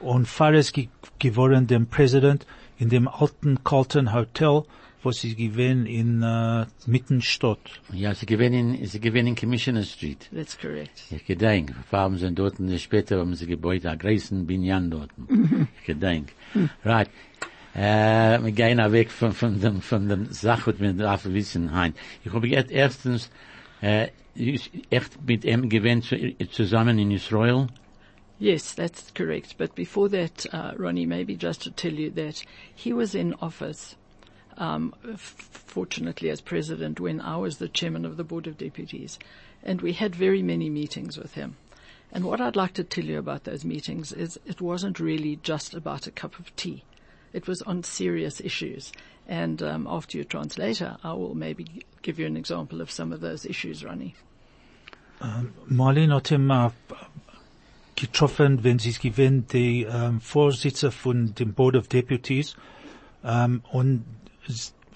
und 0.00 0.28
Fares 0.28 0.72
ge 0.72 0.88
geworden 1.18 1.66
dem 1.66 1.88
Präsident 1.88 2.46
in 2.78 2.90
dem 2.90 3.08
alten 3.08 3.64
Carlton 3.64 4.12
Hotel, 4.12 4.62
wo 5.02 5.10
sie 5.10 5.34
gewesen 5.34 5.86
in 5.86 6.22
äh, 6.22 6.66
Mittenstadt. 6.86 7.58
Ja, 7.92 8.14
sie 8.14 8.26
gewinnen, 8.26 8.74
in, 8.74 8.86
sie 8.86 9.00
gewinnen 9.00 9.28
in 9.28 9.36
Commissioner 9.36 9.82
Street. 9.82 10.28
That's 10.32 10.56
correct. 10.56 11.04
Ich 11.10 11.24
gedenk, 11.24 11.74
Farben 11.90 12.18
sind 12.18 12.38
dort 12.38 12.60
und 12.60 12.78
später 12.80 13.18
haben 13.18 13.34
sie 13.34 13.46
gebaut, 13.46 13.84
a 13.86 13.94
größten 13.94 14.46
Binyan 14.46 14.90
dort. 14.90 15.10
Ich 15.80 15.86
gedenk. 15.86 16.32
Right. 16.84 17.08
Äh, 17.78 18.42
wir 18.42 18.50
gehen 18.50 18.80
auch 18.80 18.90
weg 18.90 19.08
von, 19.08 19.32
von 19.32 19.60
dem, 19.60 19.80
von 19.80 20.08
dem 20.08 20.32
Sach, 20.32 20.66
was 20.66 20.80
wir 20.80 20.92
darf 20.94 21.24
wissen, 21.26 21.72
hein. 21.72 21.94
Ich 22.24 22.32
habe 22.32 22.48
erstens, 22.48 23.30
äh, 23.80 24.08
echt 24.90 25.24
mit 25.24 25.44
ihm 25.44 25.70
zusammen 26.50 26.98
in 26.98 27.12
Israel. 27.12 27.68
Yes, 28.40 28.74
that's 28.74 29.14
correct. 29.14 29.56
But 29.58 29.76
before 29.76 30.08
that, 30.08 30.44
uh, 30.52 30.72
Ronnie, 30.76 31.06
maybe 31.06 31.36
just 31.36 31.62
to 31.62 31.70
tell 31.70 31.92
you 31.92 32.10
that 32.10 32.42
he 32.74 32.92
was 32.92 33.14
in 33.14 33.34
office, 33.34 33.94
um, 34.56 34.92
fortunately 35.14 36.30
as 36.30 36.40
president, 36.40 36.98
when 36.98 37.20
I 37.20 37.36
was 37.36 37.58
the 37.58 37.68
chairman 37.68 38.04
of 38.04 38.16
the 38.16 38.24
board 38.24 38.48
of 38.48 38.58
deputies, 38.58 39.20
and 39.62 39.82
we 39.82 39.92
had 39.92 40.16
very 40.16 40.42
many 40.42 40.68
meetings 40.68 41.16
with 41.16 41.34
him. 41.34 41.54
And 42.10 42.24
what 42.24 42.40
I'd 42.40 42.56
like 42.56 42.74
to 42.74 42.82
tell 42.82 43.04
you 43.04 43.20
about 43.20 43.44
those 43.44 43.64
meetings 43.64 44.10
is 44.10 44.36
it 44.46 44.60
wasn't 44.60 44.98
really 44.98 45.38
just 45.44 45.74
about 45.74 46.08
a 46.08 46.10
cup 46.10 46.40
of 46.40 46.56
tea. 46.56 46.82
It 47.32 47.46
was 47.46 47.62
on 47.62 47.82
serious 47.82 48.40
issues. 48.40 48.92
And 49.28 49.62
um, 49.62 49.86
after 49.86 50.16
your 50.16 50.24
translator, 50.24 50.96
I 51.04 51.12
will 51.12 51.34
maybe 51.34 51.66
give 52.02 52.18
you 52.18 52.26
an 52.26 52.36
example 52.36 52.80
of 52.80 52.90
some 52.90 53.12
of 53.12 53.20
those 53.20 53.44
issues, 53.44 53.84
Ronnie. 53.84 54.14
Um, 55.20 55.52
Marlene 55.68 56.14
hat 56.14 56.30
ihm 56.30 56.50
äh, 56.50 56.70
getroffen, 57.96 58.62
wenn 58.62 58.78
sie 58.78 58.90
es 58.90 59.00
gewinnt, 59.00 59.52
die 59.52 59.82
ähm, 59.82 60.04
um, 60.04 60.20
Vorsitzer 60.20 60.92
von 60.92 61.34
dem 61.34 61.52
Board 61.52 61.76
of 61.76 61.88
Deputies. 61.88 62.56
Ähm, 63.24 63.62
und 63.72 64.04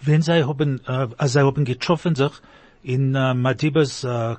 wenn 0.01 0.23
sie 0.23 0.47
haben, 0.47 0.81
äh, 0.87 1.29
sie 1.29 1.41
haben 1.41 1.65
getroffen 1.65 2.15
sich 2.15 2.33
in 2.83 3.15
äh, 3.15 3.35
Madibas, 3.35 4.05
äh, 4.05 4.37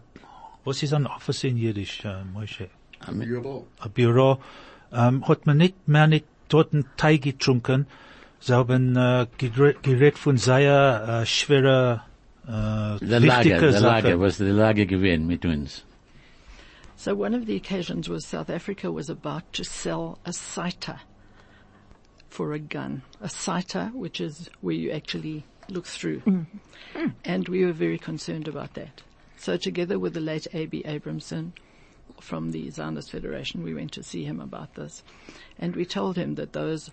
was 0.63 0.81
ist 0.81 0.93
ein 0.93 1.05
Office 1.05 1.43
in 1.43 1.57
Jiddisch, 1.57 2.05
äh, 2.05 2.23
Moshe? 2.23 2.69
Büro. 3.11 3.67
Ein 3.79 3.91
Büro, 3.91 4.39
ähm, 4.93 5.27
hat 5.27 5.45
man 5.45 5.57
nicht 5.57 5.87
mehr 5.87 6.07
nicht 6.07 6.25
dort 6.49 6.73
einen 6.73 6.85
getrunken. 7.21 7.87
Sie 8.39 8.53
haben 8.53 8.95
äh, 8.97 9.23
eh, 9.23 9.27
gered, 9.37 9.83
geredet 9.83 10.17
von 10.17 10.37
sehr 10.37 11.05
äh, 11.07 11.21
eh, 11.21 11.25
schwerer, 11.25 12.03
äh, 12.45 12.51
eh, 12.51 12.99
Der 12.99 13.19
Lager, 13.19 13.21
wichtiger 13.21 13.59
der 13.59 13.71
Sache. 13.71 13.83
Lager, 13.83 14.19
was 14.19 14.37
der 14.37 14.53
Lager 14.53 14.85
gewinnt 14.85 15.27
mit 15.27 15.45
uns. 15.45 15.85
So 16.97 17.15
one 17.15 17.33
of 17.33 17.45
the 17.45 17.55
occasions 17.55 18.09
was 18.09 18.25
South 18.25 18.49
Africa 18.49 18.91
was 18.91 19.09
about 19.09 19.43
to 19.53 19.63
sell 19.63 20.19
a 20.25 20.33
sighter 20.33 20.99
for 22.29 22.53
a 22.53 22.59
gun. 22.59 23.01
A 23.21 23.29
sighter, 23.29 23.91
which 23.93 24.19
is 24.19 24.49
where 24.61 24.75
you 24.75 24.91
actually 24.91 25.43
look 25.69 25.85
through. 25.85 26.21
Mm. 26.21 26.45
And 27.25 27.47
we 27.47 27.65
were 27.65 27.73
very 27.73 27.97
concerned 27.97 28.47
about 28.47 28.73
that. 28.75 29.01
So 29.37 29.57
together 29.57 29.99
with 29.99 30.13
the 30.13 30.21
late 30.21 30.47
A.B. 30.53 30.83
Abramson, 30.85 31.51
from 32.19 32.51
the 32.51 32.69
Zionist 32.69 33.11
Federation. 33.11 33.63
We 33.63 33.73
went 33.73 33.91
to 33.93 34.03
see 34.03 34.23
him 34.23 34.39
about 34.39 34.75
this. 34.75 35.03
And 35.59 35.75
we 35.75 35.85
told 35.85 36.17
him 36.17 36.35
that 36.35 36.53
those 36.53 36.89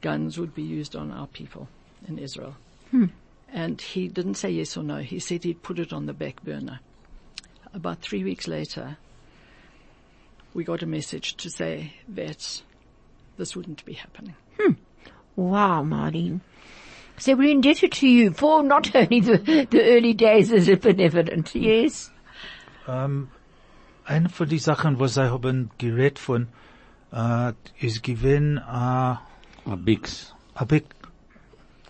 guns 0.00 0.38
would 0.38 0.54
be 0.54 0.62
used 0.62 0.96
on 0.96 1.10
our 1.10 1.26
people 1.26 1.68
in 2.06 2.18
Israel. 2.18 2.56
Hmm. 2.90 3.06
And 3.52 3.80
he 3.80 4.08
didn't 4.08 4.34
say 4.34 4.50
yes 4.50 4.76
or 4.76 4.82
no. 4.82 4.98
He 4.98 5.18
said 5.18 5.44
he'd 5.44 5.62
put 5.62 5.78
it 5.78 5.92
on 5.92 6.06
the 6.06 6.12
back 6.12 6.42
burner. 6.42 6.80
About 7.72 8.00
three 8.00 8.24
weeks 8.24 8.46
later, 8.46 8.98
we 10.54 10.64
got 10.64 10.82
a 10.82 10.86
message 10.86 11.36
to 11.36 11.50
say 11.50 11.94
that 12.08 12.62
this 13.36 13.54
wouldn't 13.56 13.84
be 13.84 13.94
happening. 13.94 14.34
Hmm. 14.58 14.72
Wow, 15.36 15.82
Marlene. 15.82 16.40
So 17.18 17.34
we're 17.34 17.50
indebted 17.50 17.92
to 17.92 18.08
you 18.08 18.32
for 18.32 18.62
not 18.62 18.94
only 18.94 19.20
the, 19.20 19.66
the 19.70 19.82
early 19.82 20.14
days 20.14 20.52
as 20.52 20.68
a 20.68 20.76
benevolent, 20.76 21.54
yes? 21.54 22.10
Um, 22.86 23.30
Eine 24.08 24.30
von 24.30 24.48
die 24.48 24.58
Sachen, 24.58 24.98
was 24.98 25.14
sie 25.14 25.30
haben 25.30 25.70
geredet 25.76 26.18
von, 26.18 26.48
äh, 27.12 27.52
ist 27.78 28.02
gewesen, 28.02 28.56
äh, 28.56 28.60
A 28.60 29.20
Bix. 29.76 30.34
hab 30.54 30.72
ich, 30.72 30.84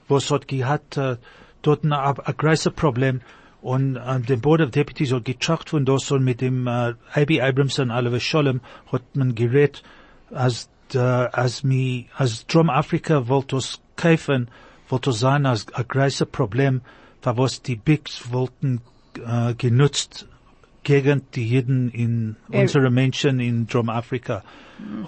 was 0.09 0.29
hat 0.33 0.49
gehabt, 0.49 0.97
äh, 0.97 1.17
dort 1.63 1.85
ein, 1.85 1.93
ein 1.93 2.37
großes 2.37 2.73
Problem 2.73 3.21
und 3.63 3.95
äh, 3.95 4.21
der 4.21 4.37
Board 4.37 4.63
of 4.63 4.73
Deputies 4.73 5.13
hat 5.13 5.27
getracht 5.27 5.71
von 5.71 5.85
das 5.85 6.11
und 6.11 6.25
mit 6.25 6.41
dem 6.41 6.67
äh, 6.67 6.95
A.B. 7.13 7.41
Abramson, 7.41 7.93
Oliver 7.93 8.19
Scholem, 8.19 8.63
hat 8.91 9.03
man 9.15 9.37
geredet, 9.37 9.85
als, 10.33 10.69
äh, 10.95 10.99
als 10.99 11.63
mi, 11.63 12.09
als 12.17 12.49
Drum 12.49 12.69
Afrika 12.69 13.29
wollte 13.29 13.55
das 13.55 13.81
kaufen, 13.95 14.51
wollte 14.89 15.13
sein 15.13 15.47
als 15.47 15.73
ein 15.73 15.87
großes 15.87 16.27
Problem, 16.33 16.81
für 17.21 17.37
was 17.37 17.63
die 17.63 17.77
Bigs 17.77 18.33
wollten 18.33 18.81
äh, 19.25 19.55
genutzt 19.55 20.28
gegen 20.83 21.23
die 21.35 21.47
Jeden 21.47 21.91
in 21.91 22.37
Er- 22.51 22.63
unsere 22.63 22.91
Menschen 22.91 23.41
in 23.41 23.67
Drum 23.67 23.89
Afrika. 23.89 24.43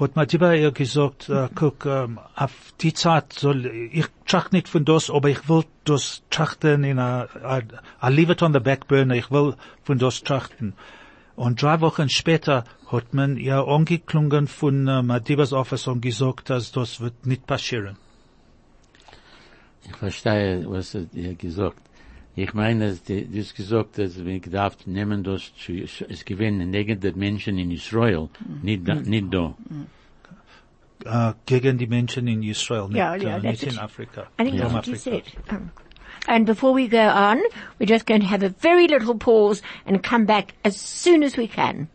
Hat 0.01 0.17
man 0.17 0.27
immer 0.29 0.55
ihr 0.55 0.73
gesagt, 0.73 1.29
äh, 1.29 1.49
guck, 1.55 1.87
ähm, 1.87 2.19
auf 2.35 2.51
die 2.81 2.93
Zeit 2.93 3.33
soll, 3.35 3.67
ich 3.67 4.07
tracht 4.27 4.53
nicht 4.53 4.69
von 4.69 4.85
das, 4.85 5.11
aber 5.11 5.29
ich 5.29 5.49
will 5.49 5.63
das 5.85 6.23
trachten 6.31 6.83
in 6.83 6.99
a, 6.99 7.29
a, 7.45 7.59
I 8.03 8.13
leave 8.13 8.33
it 8.33 8.43
on 8.43 8.53
the 8.53 8.59
back 8.59 8.89
burner, 8.89 9.15
ich 9.15 9.31
will 9.31 9.55
von 9.85 9.99
das 9.99 10.25
trachten. 10.25 10.75
Und 11.37 11.63
drei 11.63 11.81
Wochen 11.81 12.09
später 12.09 12.65
hat 12.91 13.15
man 13.15 13.37
ihr 13.37 13.65
angeklungen 13.67 14.49
von 14.49 14.89
äh, 14.89 15.03
Madibas 15.03 15.53
Office 15.53 15.87
und 15.87 16.01
gesagt, 16.03 16.51
dass 16.51 16.73
das 16.73 17.01
wird 17.01 17.25
nicht 17.25 17.47
passieren. 17.47 17.97
Ich 19.85 19.97
verstehe, 19.97 20.65
was 20.69 20.95
er 20.95 21.03
dir 21.03 21.35
gesagt. 21.35 21.81
Ich 22.37 22.55
meine, 22.55 22.89
dass 22.91 23.03
die- 23.03 23.27
du 23.27 23.39
hast 23.41 23.55
gesagt, 23.55 23.99
dass 23.99 24.25
wir 24.25 24.39
gedacht 24.41 24.87
nehmen 24.87 25.23
das 25.25 25.53
zu, 25.57 25.73
es 26.09 26.25
gewinnen 26.25 26.71
negen 26.71 27.01
der 27.01 27.15
Menschen 27.17 27.59
in 27.59 27.71
Israel, 27.71 28.29
nicht 28.63 28.87
da, 28.89 28.95
nicht 28.95 29.27
da. 29.35 29.55
Äh, 31.05 31.33
gegen 31.47 31.77
die 31.79 31.87
Menschen 31.87 32.27
in 32.29 32.43
Israel, 32.43 32.87
nicht, 32.89 32.97
Ja, 32.99 33.15
ja, 33.17 33.39
äh, 33.39 33.41
that's 33.43 33.43
nicht 33.43 33.63
in 33.65 33.69
it. 33.71 33.79
Afrika. 33.79 34.27
I 34.39 34.45
think 34.45 34.59
that's 34.59 34.73
what 34.73 34.87
you 34.87 34.97
said. 34.97 35.23
Um, 35.51 35.71
and 36.29 36.47
before 36.47 36.75
we 36.75 36.89
go 36.89 36.99
on, 37.09 37.39
we're 37.79 37.87
just 37.87 38.07
going 38.07 38.21
to 38.21 38.27
have 38.29 38.43
a 38.45 38.51
very 38.61 38.87
little 38.87 39.15
pause 39.17 39.63
and 39.87 40.03
come 40.03 40.25
back 40.27 40.55
as 40.63 40.77
soon 40.77 41.23
as 41.23 41.37
we 41.37 41.49
can. 41.49 41.89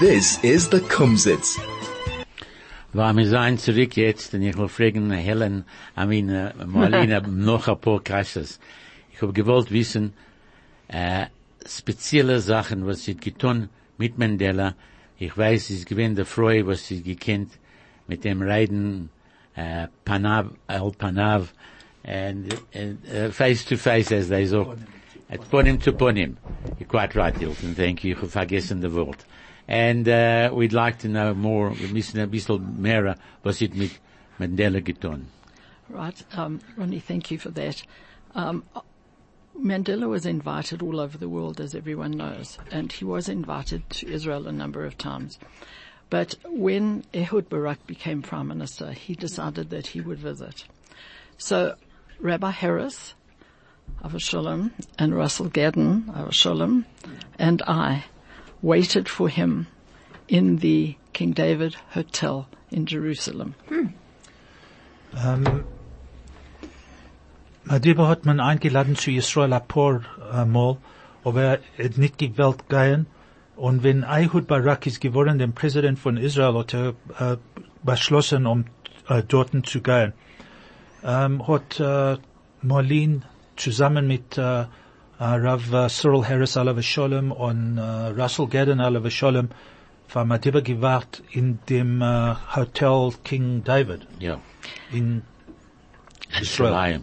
This 0.00 0.42
is 0.42 0.68
the 0.70 0.80
Kumzits. 0.80 1.58
Weil 2.92 3.16
wir 3.16 3.28
sein 3.28 3.58
zurück 3.58 3.96
jetzt, 3.96 4.34
und 4.34 4.42
ich 4.42 4.58
will 4.58 4.68
fragen 4.68 5.10
Helen, 5.12 5.64
I 5.96 6.06
mean, 6.06 6.28
uh, 6.28 6.66
Marlene, 6.66 7.22
noch 7.28 7.68
ein 7.68 7.80
paar 7.80 8.02
Kasses. 8.02 8.58
Ich 9.12 9.22
habe 9.22 9.32
gewollt 9.32 9.70
wissen, 9.70 10.12
äh, 10.88 11.26
spezielle 11.66 12.40
Sachen, 12.40 12.86
was 12.86 13.04
sie 13.04 13.16
getan 13.16 13.68
mit 13.96 14.18
Mandela. 14.18 14.74
Ich 15.18 15.36
weiß, 15.36 15.70
es 15.70 15.84
gewesen 15.84 16.16
der 16.16 16.26
Freude, 16.26 16.66
was 16.66 16.88
sie 16.88 17.02
gekannt 17.02 17.52
mit 18.08 18.24
dem 18.24 18.42
Reiden, 18.42 19.10
äh, 19.54 19.86
Panav, 20.04 20.50
El 20.66 20.90
Panav, 20.92 21.52
and, 22.04 22.52
and 22.74 22.98
uh, 23.14 23.30
face 23.30 23.64
to 23.66 23.76
face, 23.76 24.10
as 24.10 24.28
they 24.28 24.46
say. 24.46 24.66
At 25.28 25.48
ponim 25.48 25.80
to 25.82 25.92
ponim. 25.92 26.36
You're 26.78 26.88
quite 26.88 27.14
right, 27.14 27.36
Hilton. 27.36 27.76
Thank 27.76 28.02
you. 28.02 28.14
Ich 28.14 28.18
habe 28.18 28.28
vergessen 28.28 28.82
Wort. 28.94 29.24
And 29.70 30.08
uh, 30.08 30.50
we'd 30.52 30.72
like 30.72 30.98
to 30.98 31.08
know 31.08 31.32
more, 31.32 31.70
ein 31.70 31.94
was 31.94 33.62
it 33.62 33.74
mit 33.76 33.98
Mandela 34.40 34.82
getan. 34.82 35.26
Right. 35.88 36.24
Um, 36.32 36.60
Ronnie, 36.76 36.98
thank 36.98 37.30
you 37.30 37.38
for 37.38 37.50
that. 37.50 37.80
Um, 38.34 38.64
Mandela 39.56 40.08
was 40.08 40.26
invited 40.26 40.82
all 40.82 40.98
over 40.98 41.16
the 41.16 41.28
world, 41.28 41.60
as 41.60 41.76
everyone 41.76 42.10
knows, 42.10 42.58
and 42.72 42.90
he 42.90 43.04
was 43.04 43.28
invited 43.28 43.88
to 43.90 44.08
Israel 44.08 44.48
a 44.48 44.52
number 44.52 44.84
of 44.84 44.98
times. 44.98 45.38
But 46.08 46.34
when 46.44 47.04
Ehud 47.14 47.48
Barak 47.48 47.86
became 47.86 48.22
prime 48.22 48.48
minister, 48.48 48.90
he 48.90 49.14
decided 49.14 49.70
that 49.70 49.86
he 49.86 50.00
would 50.00 50.18
visit. 50.18 50.64
So 51.38 51.76
Rabbi 52.18 52.50
Harris, 52.50 53.14
Avashalom, 54.02 54.72
and 54.98 55.14
Russell 55.14 55.48
Gaddin, 55.48 56.06
Avashalom, 56.06 56.86
and 57.38 57.62
I 57.62 58.04
waited 58.62 59.08
for 59.08 59.28
him 59.28 59.66
in 60.28 60.58
the 60.58 60.96
King 61.12 61.32
David 61.32 61.76
Hotel 61.94 62.46
in 62.70 62.86
Jerusalem. 62.86 63.54
Madiba 67.64 68.08
hat 68.08 68.24
man 68.24 68.40
eingeladen 68.40 68.96
zu 68.96 69.10
Israel 69.10 69.52
ein 69.52 69.66
paar 69.66 70.02
äh, 70.32 70.44
Mal, 70.44 70.78
aber 71.24 71.42
er 71.42 71.84
hat 71.84 71.98
nicht 71.98 72.18
gewollt 72.18 72.68
gehen. 72.68 73.06
Und 73.56 73.82
wenn 73.82 74.02
Ehud 74.02 74.46
Barak 74.46 74.86
ist 74.86 75.00
geworden, 75.00 75.38
der 75.38 75.48
Präsident 75.48 75.98
von 75.98 76.16
Israel, 76.16 76.54
hat 76.54 76.74
er 76.74 76.94
äh, 77.18 77.36
beschlossen, 77.82 78.46
um 78.46 78.64
äh, 79.08 79.22
dorten 79.22 79.64
zu 79.64 79.82
gehen. 79.82 80.14
Ähm, 81.04 81.46
hat 81.46 81.78
äh, 81.78 82.16
Marlene 82.62 83.22
zusammen 83.56 84.06
mit 84.06 84.38
äh, 84.38 84.64
äh, 85.20 85.24
Rav 85.24 85.72
äh, 85.72 85.88
Cyril 85.88 86.24
Harris 86.26 86.56
Alav 86.56 86.80
Sholem 86.82 87.30
und 87.30 87.78
äh, 87.78 87.82
Russell 88.20 88.46
Gaddin 88.48 88.80
Alav 88.80 89.08
Sholem 89.10 89.50
von 90.08 90.26
Madiba 90.26 90.60
gewacht 90.60 91.22
in 91.30 91.58
dem 91.68 92.02
äh, 92.02 92.34
Hotel 92.56 93.12
King 93.22 93.62
David 93.62 94.06
Ja. 94.18 94.40
in 94.90 95.22
Israel. 96.40 97.02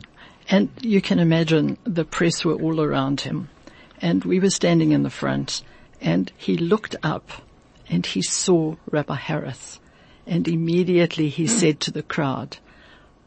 And 0.50 0.70
you 0.82 1.02
can 1.02 1.20
imagine 1.20 1.78
the 1.86 2.04
press 2.06 2.44
were 2.46 2.56
all 2.56 2.80
around 2.80 3.22
him. 3.22 3.50
And 4.02 4.24
we 4.26 4.40
were 4.40 4.50
standing 4.50 4.92
in 4.92 5.04
the 5.04 5.10
front 5.10 5.62
and 6.02 6.32
he 6.38 6.58
looked 6.58 6.96
up 7.04 7.32
and 7.90 8.06
he 8.06 8.22
saw 8.22 8.76
Rabbi 8.92 9.16
Harris. 9.16 9.80
And 10.26 10.48
immediately 10.48 11.30
he 11.30 11.48
said 11.48 11.80
to 11.82 11.92
the 11.92 12.04
crowd, 12.04 12.58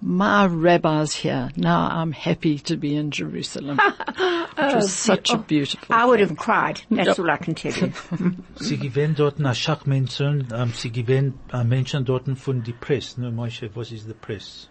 my 0.01 0.47
rabbi's 0.47 1.15
here. 1.15 1.51
Now 1.57 1.89
I'm 1.91 2.13
happy 2.13 2.59
to 2.61 2.77
be 2.77 2.97
in 2.97 3.11
Jerusalem. 3.11 3.79
It 4.59 4.75
was 4.75 4.85
oh, 4.85 5.15
such 5.15 5.31
a 5.31 5.39
beautiful 5.39 5.95
I 5.95 6.05
would 6.05 6.21
have 6.21 6.37
cried. 6.37 6.83
That's 6.91 7.09
Yep. 7.09 7.19
all 7.21 7.31
I 7.31 7.37
can 7.39 7.55
tell 7.55 7.73
you. 7.73 7.93
Sie 8.57 8.77
gewähnen 8.77 9.15
dort 9.15 9.39
nach 9.39 9.55
Schachmenschen, 9.55 10.49
ähm, 10.53 10.73
sie 10.75 10.91
gewähnen 10.91 11.39
äh, 11.53 11.65
Menschen 11.65 11.99
um, 11.99 12.03
uh, 12.03 12.07
dort 12.07 12.39
von 12.39 12.63
die 12.63 12.73
Press. 12.73 13.17
Ne, 13.17 13.31
Moshe, 13.31 13.71
was 13.75 13.91
ist 13.91 14.09
die 14.09 14.13
Press? 14.13 14.69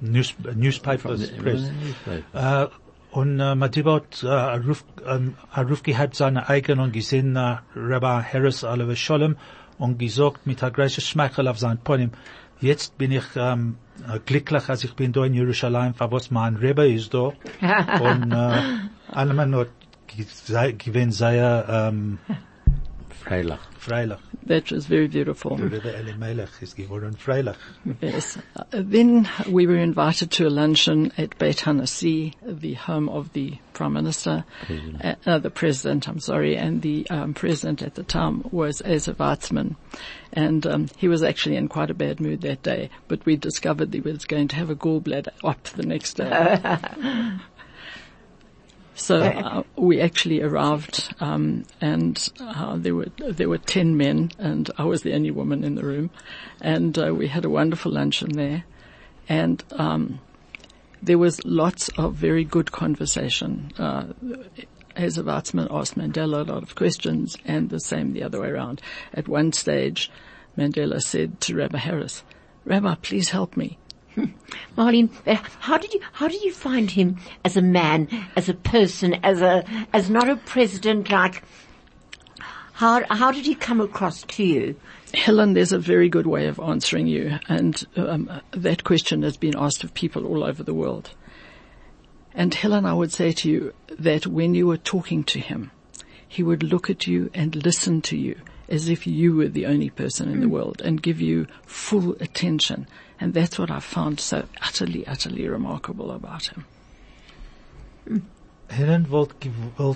News, 0.00 0.34
äh, 0.44 0.48
uh, 0.48 0.52
newspapers, 0.54 1.30
Press. 1.36 1.70
Äh, 2.32 2.64
uh, 2.64 2.68
und 3.10 3.40
äh, 3.40 3.54
Madiba 3.54 3.96
hat 3.96 4.22
äh, 4.22 4.28
einen 4.28 4.64
Ruf, 4.64 4.84
einen 5.04 5.36
um, 5.54 5.66
Ruf 5.66 5.82
gehabt, 5.82 6.14
seine 6.14 6.48
eigenen 6.48 6.80
und 6.80 6.92
gesehen 6.92 7.32
nach 7.32 7.62
Rabbi 7.74 8.24
Harris 8.32 8.64
Alav 8.64 8.96
Sholem 8.96 9.36
und 9.78 9.98
gesagt 9.98 10.46
mit 10.46 10.62
der 10.62 10.70
großen 10.70 11.02
Schmeichel 11.02 11.48
auf 11.48 11.58
sein 11.58 11.78
Ponym, 11.78 12.12
jetzt 12.60 12.96
bin 12.96 13.12
ich 13.12 13.36
äh, 13.36 13.56
glücklich, 14.24 14.68
als 14.68 14.84
ich 14.84 14.94
bin 14.94 15.12
da 15.12 15.24
in 15.24 15.34
Jerusalem, 15.34 15.94
für 15.94 16.10
was 16.10 16.30
mein 16.30 16.56
Rebbe 16.56 16.88
ist 16.88 17.12
da. 17.14 17.32
und 18.00 18.32
äh, 18.32 18.62
alle 19.12 19.34
Mann 19.34 19.54
hat 19.56 19.68
ge- 20.06 20.72
gewähnt 20.72 21.14
sehr 21.14 21.66
ähm, 21.68 22.18
Freilich. 23.24 23.58
Freilich. 23.86 24.18
That 24.46 24.72
was 24.72 24.86
very 24.86 25.06
beautiful. 25.06 25.56
Der 25.56 25.70
Rebbe 25.70 25.94
Elimelech 25.94 26.60
ist 26.60 26.76
geworden 26.76 27.16
freilich. 27.16 27.56
Yes. 28.00 28.36
Uh, 28.56 28.64
then 28.72 29.28
we 29.48 29.66
were 29.66 29.76
invited 29.78 30.32
to 30.32 30.46
a 30.48 30.50
luncheon 30.50 31.12
at 31.16 31.38
Beit 31.38 31.58
Hanassi, 31.58 32.34
the 32.42 32.74
home 32.74 33.08
of 33.08 33.32
the 33.32 33.58
Prime 33.74 33.92
Minister, 33.92 34.44
uh, 35.04 35.14
uh, 35.24 35.38
the 35.38 35.50
President, 35.50 36.08
I'm 36.08 36.18
sorry, 36.18 36.56
and 36.56 36.82
the 36.82 37.08
um, 37.10 37.32
President 37.32 37.80
at 37.82 37.94
the 37.94 38.02
time 38.02 38.42
was 38.50 38.82
Ezer 38.82 39.14
Weizman. 39.14 39.76
And 40.32 40.66
um, 40.66 40.88
he 40.96 41.06
was 41.06 41.22
actually 41.22 41.56
in 41.56 41.68
quite 41.68 41.90
a 41.90 41.94
bad 41.94 42.20
mood 42.20 42.40
that 42.40 42.64
day, 42.64 42.90
but 43.06 43.24
we 43.24 43.36
discovered 43.36 43.92
that 43.92 44.04
he 44.04 44.10
was 44.10 44.24
going 44.24 44.48
to 44.48 44.56
have 44.56 44.70
a 44.70 44.74
gallbladder 44.74 45.32
op 45.44 45.62
the 45.62 45.86
next 45.86 46.14
day. 46.14 46.28
So 48.96 49.20
uh, 49.20 49.62
we 49.76 50.00
actually 50.00 50.40
arrived, 50.40 51.14
um, 51.20 51.64
and 51.82 52.16
uh, 52.40 52.76
there 52.78 52.94
were 52.94 53.08
there 53.18 53.48
were 53.48 53.58
ten 53.58 53.98
men, 53.98 54.30
and 54.38 54.70
I 54.78 54.84
was 54.84 55.02
the 55.02 55.12
only 55.12 55.30
woman 55.30 55.64
in 55.64 55.74
the 55.74 55.84
room, 55.84 56.10
and 56.62 56.98
uh, 56.98 57.14
we 57.14 57.28
had 57.28 57.44
a 57.44 57.50
wonderful 57.50 57.92
luncheon 57.92 58.32
there, 58.32 58.64
and 59.28 59.62
um, 59.72 60.20
there 61.02 61.18
was 61.18 61.44
lots 61.44 61.90
of 61.98 62.14
very 62.14 62.42
good 62.42 62.72
conversation. 62.72 63.70
Uh, 63.78 64.06
Ezer 64.96 65.24
Weizman 65.24 65.68
asked 65.70 65.96
Mandela 65.96 66.48
a 66.48 66.52
lot 66.52 66.62
of 66.62 66.74
questions 66.74 67.36
and 67.44 67.68
the 67.68 67.80
same 67.80 68.14
the 68.14 68.22
other 68.22 68.40
way 68.40 68.48
around. 68.48 68.80
At 69.12 69.28
one 69.28 69.52
stage, 69.52 70.10
Mandela 70.56 71.02
said 71.02 71.38
to 71.42 71.54
Rabbi 71.54 71.76
Harris, 71.76 72.22
Rabbi, 72.64 72.94
please 73.02 73.28
help 73.28 73.58
me. 73.58 73.78
Marlene, 74.76 75.10
uh, 75.26 75.36
how 75.60 75.78
did 75.78 75.92
you 75.92 76.00
how 76.12 76.28
did 76.28 76.42
you 76.42 76.52
find 76.52 76.90
him 76.90 77.16
as 77.44 77.56
a 77.56 77.62
man, 77.62 78.08
as 78.36 78.48
a 78.48 78.54
person, 78.54 79.14
as 79.22 79.40
a 79.40 79.64
as 79.92 80.08
not 80.10 80.28
a 80.28 80.36
president? 80.36 81.10
Like, 81.10 81.42
how 82.72 83.04
how 83.10 83.32
did 83.32 83.46
he 83.46 83.54
come 83.54 83.80
across 83.80 84.22
to 84.22 84.44
you? 84.44 84.76
Helen, 85.14 85.54
there's 85.54 85.72
a 85.72 85.78
very 85.78 86.08
good 86.08 86.26
way 86.26 86.46
of 86.46 86.58
answering 86.60 87.06
you, 87.06 87.38
and 87.48 87.84
um, 87.96 88.30
that 88.50 88.84
question 88.84 89.22
has 89.22 89.36
been 89.36 89.54
asked 89.56 89.84
of 89.84 89.94
people 89.94 90.26
all 90.26 90.44
over 90.44 90.62
the 90.62 90.74
world. 90.74 91.10
And 92.34 92.52
Helen, 92.52 92.84
I 92.84 92.92
would 92.92 93.12
say 93.12 93.32
to 93.32 93.50
you 93.50 93.72
that 93.98 94.26
when 94.26 94.54
you 94.54 94.66
were 94.66 94.76
talking 94.76 95.24
to 95.24 95.40
him, 95.40 95.70
he 96.28 96.42
would 96.42 96.62
look 96.62 96.90
at 96.90 97.06
you 97.06 97.30
and 97.32 97.64
listen 97.64 98.02
to 98.02 98.16
you 98.16 98.38
as 98.68 98.88
if 98.88 99.06
you 99.06 99.34
were 99.34 99.48
the 99.48 99.64
only 99.64 99.88
person 99.88 100.30
in 100.30 100.40
the 100.40 100.48
world 100.48 100.82
and 100.84 101.00
give 101.00 101.20
you 101.20 101.46
full 101.64 102.12
attention. 102.20 102.86
And 103.18 103.32
that's 103.32 103.58
what 103.58 103.70
I 103.70 103.80
found 103.80 104.20
so 104.20 104.44
utterly, 104.60 105.06
utterly 105.06 105.48
remarkable 105.48 106.10
about 106.10 106.48
him. 106.48 106.64
Helen 108.68 109.10
wollt, 109.10 109.34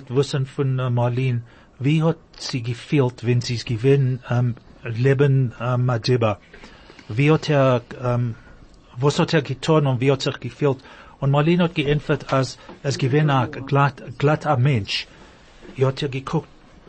wissen 0.09 0.45
von 0.45 0.79
uh, 0.79 0.89
Marlene, 0.89 1.43
wie 1.79 2.01
hat 2.03 2.17
sie 2.37 2.61
gefühlt, 2.61 3.25
wenn 3.25 3.41
sie 3.41 3.55
es 3.55 3.65
gewinn, 3.65 4.19
um, 4.29 4.55
Leben 4.83 5.53
um, 5.59 5.85
Madiba? 5.85 6.39
Wie 7.09 7.31
hat 7.31 7.49
er, 7.49 7.81
um, 8.01 8.35
was 8.97 9.19
hat 9.19 9.33
er 9.33 9.41
getan 9.41 9.87
und 9.87 9.99
wie 9.99 10.11
hat 10.11 10.21
sich 10.21 10.39
gefühlt? 10.39 10.77
Und 11.19 11.31
Marlene 11.31 11.63
hat 11.63 11.75
geantwortet, 11.75 12.31
als, 12.33 12.57
als 12.81 12.97
gewinn 12.97 13.29
ein 13.29 13.51
glatt, 13.51 14.01
glatter 14.17 14.57
Mensch. 14.57 15.07
Er 15.77 15.87
hat 15.87 16.01
ja 16.01 16.07
geguckt 16.07 16.47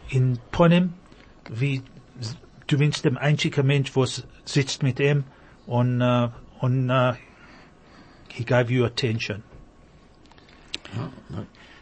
in 0.09 0.39
Ponem, 0.51 0.95
wie 1.49 1.83
du 2.69 2.79
bist 2.79 3.05
der 3.05 3.21
einzige 3.21 3.63
Mensch, 3.63 3.95
was 3.97 4.25
sitzt 4.45 4.83
mit 4.83 5.01
ihm 5.01 5.25
und, 5.67 6.03
uh, 6.03 6.29
und 6.61 6.91
uh, 6.91 7.15
he 8.29 8.45
gave 8.45 8.71
you 8.71 8.85
attention. 8.85 9.43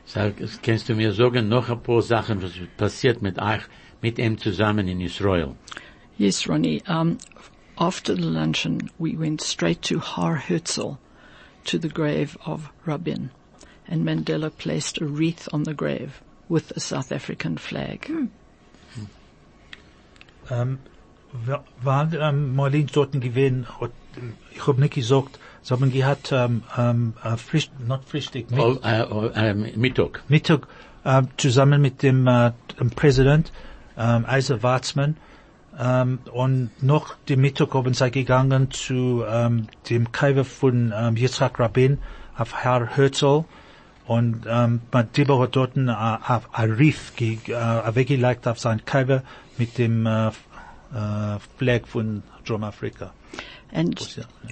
Sag, 0.06 0.34
kannst 0.62 0.88
du 0.88 0.94
mir 0.94 1.12
sagen, 1.12 1.48
noch 1.48 1.68
ein 1.68 1.80
paar 1.82 2.02
Sachen, 2.02 2.42
was 2.42 2.52
passiert 2.76 3.22
mit 3.22 3.38
euch, 3.40 3.62
mit 4.02 4.18
ihm 4.18 4.38
zusammen 4.38 4.88
in 4.88 5.00
Israel? 5.00 5.56
Yes, 6.18 6.48
Ronnie. 6.48 6.82
Um, 6.88 7.18
after 7.78 8.14
the 8.14 8.22
luncheon, 8.26 8.90
we 8.98 9.16
went 9.16 9.40
straight 9.40 9.82
to 9.82 9.98
Har 10.00 10.36
Herzl, 10.36 10.98
to 11.64 11.78
the 11.78 11.88
grave 11.88 12.36
of 12.44 12.70
Rabin, 12.86 13.30
and 13.88 14.04
Mandela 14.04 14.50
placed 14.50 15.00
a 15.00 15.04
wreath 15.06 15.48
on 15.52 15.62
the 15.64 15.74
grave 15.74 16.20
with 16.48 16.72
a 16.76 16.80
South 16.80 17.12
African 17.12 17.56
flag. 17.56 18.10
Ähm, 20.50 20.78
wa- 20.78 20.89
waren 21.82 22.16
ähm, 22.18 22.54
Marlene 22.54 22.88
dort 22.92 23.12
gewesen, 23.12 23.66
hat, 23.80 23.90
ich 24.54 24.66
hab 24.66 24.78
nicht 24.78 24.94
gesagt, 24.94 25.38
sie 25.62 25.74
haben 25.74 25.92
gehabt, 25.92 26.32
ähm, 26.32 26.62
ähm, 26.76 27.14
äh, 27.22 27.36
frisch, 27.36 27.70
not 27.86 28.04
Frühstück, 28.04 28.50
mit, 28.50 28.60
Oh, 28.60 28.78
oh, 29.10 29.30
ähm, 29.34 29.66
Mittag. 29.76 30.22
Mittag, 30.28 30.66
ähm, 31.04 31.28
zusammen 31.36 31.80
mit 31.80 32.02
dem, 32.02 32.26
äh, 32.26 32.52
dem 32.78 32.90
Präsident, 32.90 33.52
ähm, 33.96 34.24
Eiser 34.26 34.62
Watzmann, 34.62 35.16
ähm, 35.78 36.18
und 36.32 36.70
noch 36.82 37.14
dem 37.28 37.40
Mittag 37.40 37.74
haben 37.74 37.94
sie 37.94 38.10
gegangen 38.10 38.70
zu, 38.70 39.24
ähm, 39.28 39.68
dem 39.88 40.12
Kaiwer 40.12 40.44
von, 40.44 40.92
ähm, 40.96 41.16
Yitzhak 41.16 41.58
Rabin 41.60 41.98
auf 42.36 42.54
Herr 42.54 42.96
Herzl, 42.96 43.44
und 44.06 44.44
ähm, 44.48 44.80
Madiba 44.90 45.38
hat 45.38 45.54
dort 45.54 45.76
ein, 45.76 45.88
ein, 45.88 46.40
ein 46.52 46.70
Riff 46.72 47.14
ge, 47.14 47.38
äh, 47.46 47.94
weggelegt 47.94 48.48
auf 48.48 48.58
sein 48.58 48.84
Kaiwer 48.84 49.22
mit 49.56 49.78
dem 49.78 50.04
äh, 50.04 50.32
äh, 50.94 51.38
Flag 51.58 51.86
von 51.86 52.22
Drum 52.44 52.64
Africa. 52.64 53.12
And 53.72 53.96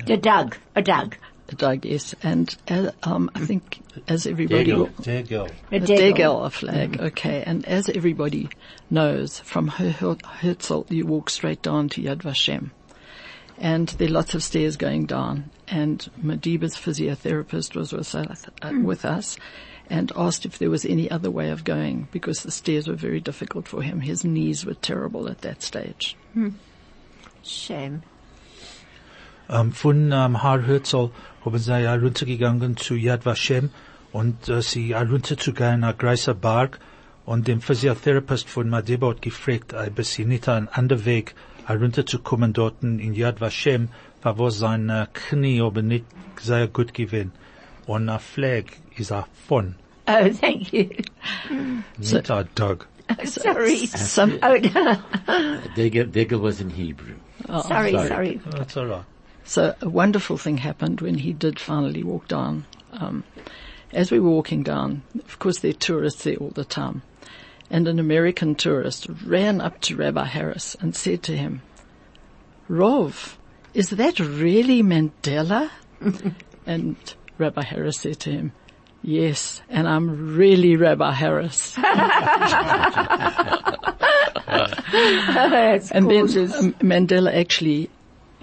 The 0.06 0.16
dog, 0.16 0.56
a 0.76 0.82
dog. 0.82 1.16
A 1.50 1.54
dog, 1.54 1.84
yes, 1.86 2.14
and 2.22 2.54
uh, 2.68 2.90
um, 3.02 3.30
I 3.34 3.40
think 3.46 3.80
as 4.06 4.26
everybody 4.26 4.64
Degel. 4.66 4.90
There 5.00 5.20
you 5.20 5.24
go. 5.24 5.46
a 5.72 5.80
The 5.80 5.86
Degel. 5.86 5.96
Degel 6.12 6.50
flag, 6.50 7.00
okay. 7.00 7.42
And 7.46 7.64
as 7.66 7.88
everybody 7.88 8.50
knows, 8.90 9.40
from 9.40 9.68
Her- 9.68 9.90
Her- 9.90 10.16
Herzl, 10.24 10.82
you 10.90 11.06
walk 11.06 11.30
straight 11.30 11.62
down 11.62 11.88
to 11.90 12.02
Yad 12.02 12.18
Vashem. 12.18 12.70
And 13.56 13.88
there 13.88 14.08
are 14.08 14.12
lots 14.12 14.34
of 14.34 14.42
stairs 14.44 14.76
going 14.76 15.06
down. 15.06 15.50
And 15.66 16.06
Madiba's 16.22 16.76
physiotherapist 16.76 17.74
was 17.74 17.92
with 17.92 18.14
us, 18.14 18.46
uh, 18.62 18.72
with 18.82 19.04
us 19.06 19.36
and 19.90 20.12
asked 20.16 20.44
if 20.44 20.58
there 20.58 20.70
was 20.70 20.84
any 20.84 21.10
other 21.10 21.30
way 21.30 21.50
of 21.50 21.64
going 21.64 22.08
because 22.12 22.42
the 22.42 22.50
stairs 22.50 22.86
were 22.86 22.94
very 22.94 23.20
difficult 23.20 23.68
for 23.68 23.82
him. 23.82 24.00
His 24.00 24.24
knees 24.24 24.64
were 24.64 24.74
terrible 24.74 25.28
at 25.28 25.40
that 25.42 25.62
stage. 25.62 26.16
Hmm. 26.34 26.50
Shame. 27.42 28.02
Um, 29.48 29.68
ähm, 29.68 29.72
von 29.72 30.12
ähm, 30.12 30.12
um, 30.12 30.42
Har 30.42 30.62
Herzl 30.62 31.10
haben 31.44 31.58
sie 31.58 31.80
ja 31.80 31.98
zu 32.76 32.94
Yad 32.94 33.24
Vashem 33.24 33.70
und 34.12 34.48
äh, 34.48 34.58
uh, 34.58 34.60
sie 34.60 34.88
ja 34.88 35.00
runterzugehen 35.00 35.80
nach 35.80 35.96
Greiser 35.96 36.34
Berg 36.34 36.78
und 37.24 37.48
dem 37.48 37.60
Physiotherapist 37.62 38.48
von 38.48 38.68
Madiba 38.68 39.08
hat 39.08 39.22
gefragt, 39.22 39.72
ob 39.72 40.04
sie 40.04 40.26
nicht 40.26 40.48
einen 40.48 40.68
anderen 40.68 41.06
Weg 41.06 41.34
äh, 41.66 41.72
runterzukommen 41.72 42.52
dort 42.52 42.82
in 42.82 43.14
Yad 43.14 43.40
Vashem, 43.40 43.88
weil 44.22 44.36
wo 44.36 44.50
sein 44.50 44.90
äh, 44.90 45.04
uh, 45.04 45.06
Knie 45.14 45.62
aber 45.62 45.80
nicht 45.80 46.04
sehr 46.40 46.68
gut 46.68 46.92
gewesen. 46.92 47.32
Und 47.88 48.08
ein 48.08 48.20
Flag 48.20 48.66
is 48.96 49.10
auch 49.10 49.26
von, 49.48 49.74
Oh, 50.06 50.30
thank 50.30 50.72
you. 50.72 50.88
nicht 51.98 52.30
ein 52.30 52.48
Dog. 52.54 52.86
sorry. 53.24 53.86
Some, 53.86 54.38
Oh, 54.42 54.56
no. 54.56 55.60
Degel, 55.76 56.06
Degel 56.06 56.40
was 56.40 56.60
in 56.60 56.70
Hebrew. 56.70 57.14
sorry, 57.46 57.92
sorry. 57.92 58.08
sorry. 58.08 58.40
That's 58.50 58.76
all 58.76 58.86
right. 58.86 59.04
So 59.44 59.74
a 59.80 59.88
wonderful 59.88 60.36
thing 60.38 60.58
happened 60.58 61.00
when 61.00 61.14
he 61.16 61.32
did 61.32 61.58
finally 61.58 62.02
walk 62.02 62.28
down. 62.28 62.66
Um, 62.92 63.24
as 63.92 64.10
we 64.10 64.20
were 64.20 64.30
walking 64.30 64.62
down, 64.62 65.02
of 65.26 65.38
course 65.38 65.60
there 65.60 65.70
are 65.70 65.74
tourists 65.74 66.24
there 66.24 66.36
all 66.36 66.50
the 66.50 66.64
time, 66.66 67.00
and 67.70 67.88
an 67.88 67.98
American 67.98 68.54
tourist 68.54 69.06
ran 69.24 69.60
up 69.62 69.80
to 69.82 69.96
Rabbi 69.96 70.24
Harris 70.26 70.76
and 70.80 70.94
said 70.94 71.22
to 71.24 71.36
him, 71.36 71.62
Rov, 72.68 73.36
is 73.72 73.88
that 73.90 74.20
really 74.20 74.82
Mandela? 74.82 75.70
and 76.66 76.96
Rabbi 77.38 77.62
Harris 77.62 78.00
said 78.00 78.20
to 78.20 78.30
him, 78.30 78.52
Yes, 79.02 79.62
and 79.68 79.88
I'm 79.88 80.36
really 80.36 80.76
Rabbi 80.76 81.12
Harris. 81.12 81.76
And 85.90 86.10
then 86.10 86.26
gorgeous. 86.26 86.54
um, 86.54 86.72
Mandela 86.74 87.32
actually 87.34 87.90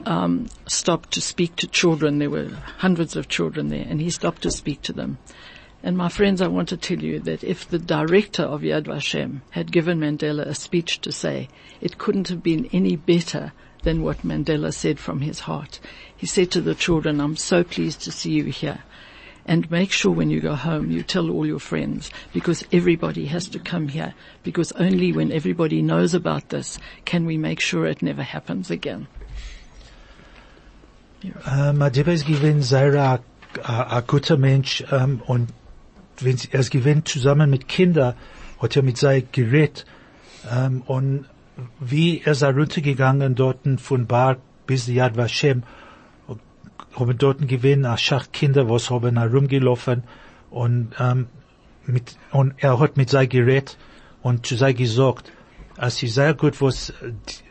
um, 0.05 0.47
stopped 0.67 1.12
to 1.12 1.21
speak 1.21 1.55
to 1.58 1.67
children. 1.67 2.19
There 2.19 2.29
were 2.29 2.49
hundreds 2.77 3.15
of 3.15 3.27
children 3.27 3.67
there, 3.67 3.86
and 3.88 3.99
he 3.99 4.10
stopped 4.10 4.43
to 4.43 4.51
speak 4.51 4.81
to 4.84 4.93
them. 4.93 5.17
And 5.84 5.97
my 5.97 6.10
friends, 6.10 6.41
I 6.41 6.47
want 6.47 6.69
to 6.69 6.77
tell 6.77 6.99
you 6.99 7.19
that 7.21 7.43
if 7.43 7.67
the 7.69 7.77
director 7.77 8.43
of 8.43 8.62
Yad 8.62 8.86
Vashem 8.86 9.41
had 9.51 9.71
given 9.71 9.99
Mandela 9.99 10.45
a 10.45 10.55
speech 10.55 11.01
to 11.01 11.12
say, 11.12 11.47
it 11.81 11.97
couldn't 11.97 12.29
have 12.29 12.41
been 12.41 12.69
any 12.71 12.95
better 12.95 13.51
than 13.86 14.04
what 14.04 14.24
Mandela 14.24 14.74
said 14.74 15.00
from 15.00 15.21
his 15.21 15.39
heart. 15.41 15.80
He 16.17 16.26
said 16.28 16.52
to 16.52 16.62
the 16.62 16.76
children, 16.76 17.21
I'm 17.21 17.38
so 17.38 17.63
pleased 17.63 18.02
to 18.02 18.12
see 18.12 18.32
you 18.32 18.45
here. 18.45 18.80
And 19.45 19.69
make 19.69 19.91
sure 19.91 20.12
when 20.12 20.32
you 20.32 20.41
go 20.41 20.56
home 20.56 20.89
you 20.89 21.04
tell 21.04 21.30
all 21.30 21.45
your 21.45 21.60
friends 21.60 22.10
because 22.34 22.65
everybody 22.71 23.28
has 23.28 23.48
to 23.50 23.60
come 23.60 23.88
here 23.89 24.15
because 24.43 24.71
only 24.74 25.13
when 25.13 25.32
everybody 25.32 25.84
knows 25.84 26.15
about 26.15 26.50
this 26.50 26.80
can 27.06 27.26
we 27.26 27.38
make 27.38 27.60
sure 27.60 27.86
it 27.86 28.02
never 28.02 28.24
happens 28.24 28.71
again. 28.71 29.08
Äh, 31.45 31.74
Madiba 31.74 32.12
ist 32.12 32.26
gewesen 32.26 32.63
sehr 32.63 33.21
ein 33.63 34.04
guter 34.08 34.38
Mensch 34.38 34.84
ähm, 34.91 35.21
und 35.28 35.50
wenn 36.19 36.38
sie, 36.38 36.50
er 36.52 36.62
ist 36.62 36.71
gewesen 36.71 37.06
zusammen 37.06 37.50
mit 37.52 37.67
Kindern, 37.67 38.15
hat 38.60 38.76
er 38.76 38.84
mit 38.84 39.04
ähm, 39.04 40.82
und 40.88 41.26
wie 41.80 42.22
er 42.24 42.36
sei 42.36 42.52
runtergegangen 42.52 43.36
dorten 43.36 43.78
von 43.78 44.08
Bar 44.08 44.38
bis 44.68 44.88
Yad 44.88 45.15
Vashem, 45.18 45.63
haben 46.96 47.18
dorten 47.18 47.48
gewesen 47.48 47.86
eine 47.86 47.98
Schach 47.98 48.28
Kinder, 48.32 48.70
was 48.70 48.89
haben 48.89 49.18
herumgelaufen 49.18 50.04
und 50.50 50.94
ähm, 51.00 51.28
mit 51.86 52.18
und 52.32 52.54
er 52.58 52.80
hat 52.80 52.98
mit 52.98 53.10
sei 53.10 53.26
geredet 53.26 53.78
und 54.22 54.45
zu 54.45 54.56
sei 54.56 54.74
gesagt, 54.74 55.32
es 55.78 56.01
ist 56.01 56.16
sehr 56.16 56.34
gut, 56.34 56.62
was 56.62 56.93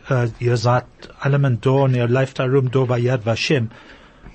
äh, 0.08 0.28
ihr 0.38 0.56
seid 0.56 0.86
alle 1.20 1.38
Mann 1.38 1.60
da 1.60 1.70
und 1.70 1.94
ihr 1.94 2.08
läuft 2.08 2.38
herum 2.38 2.70
da 2.70 2.84
bei 2.84 2.98
Yad 2.98 3.26
Vashem. 3.26 3.70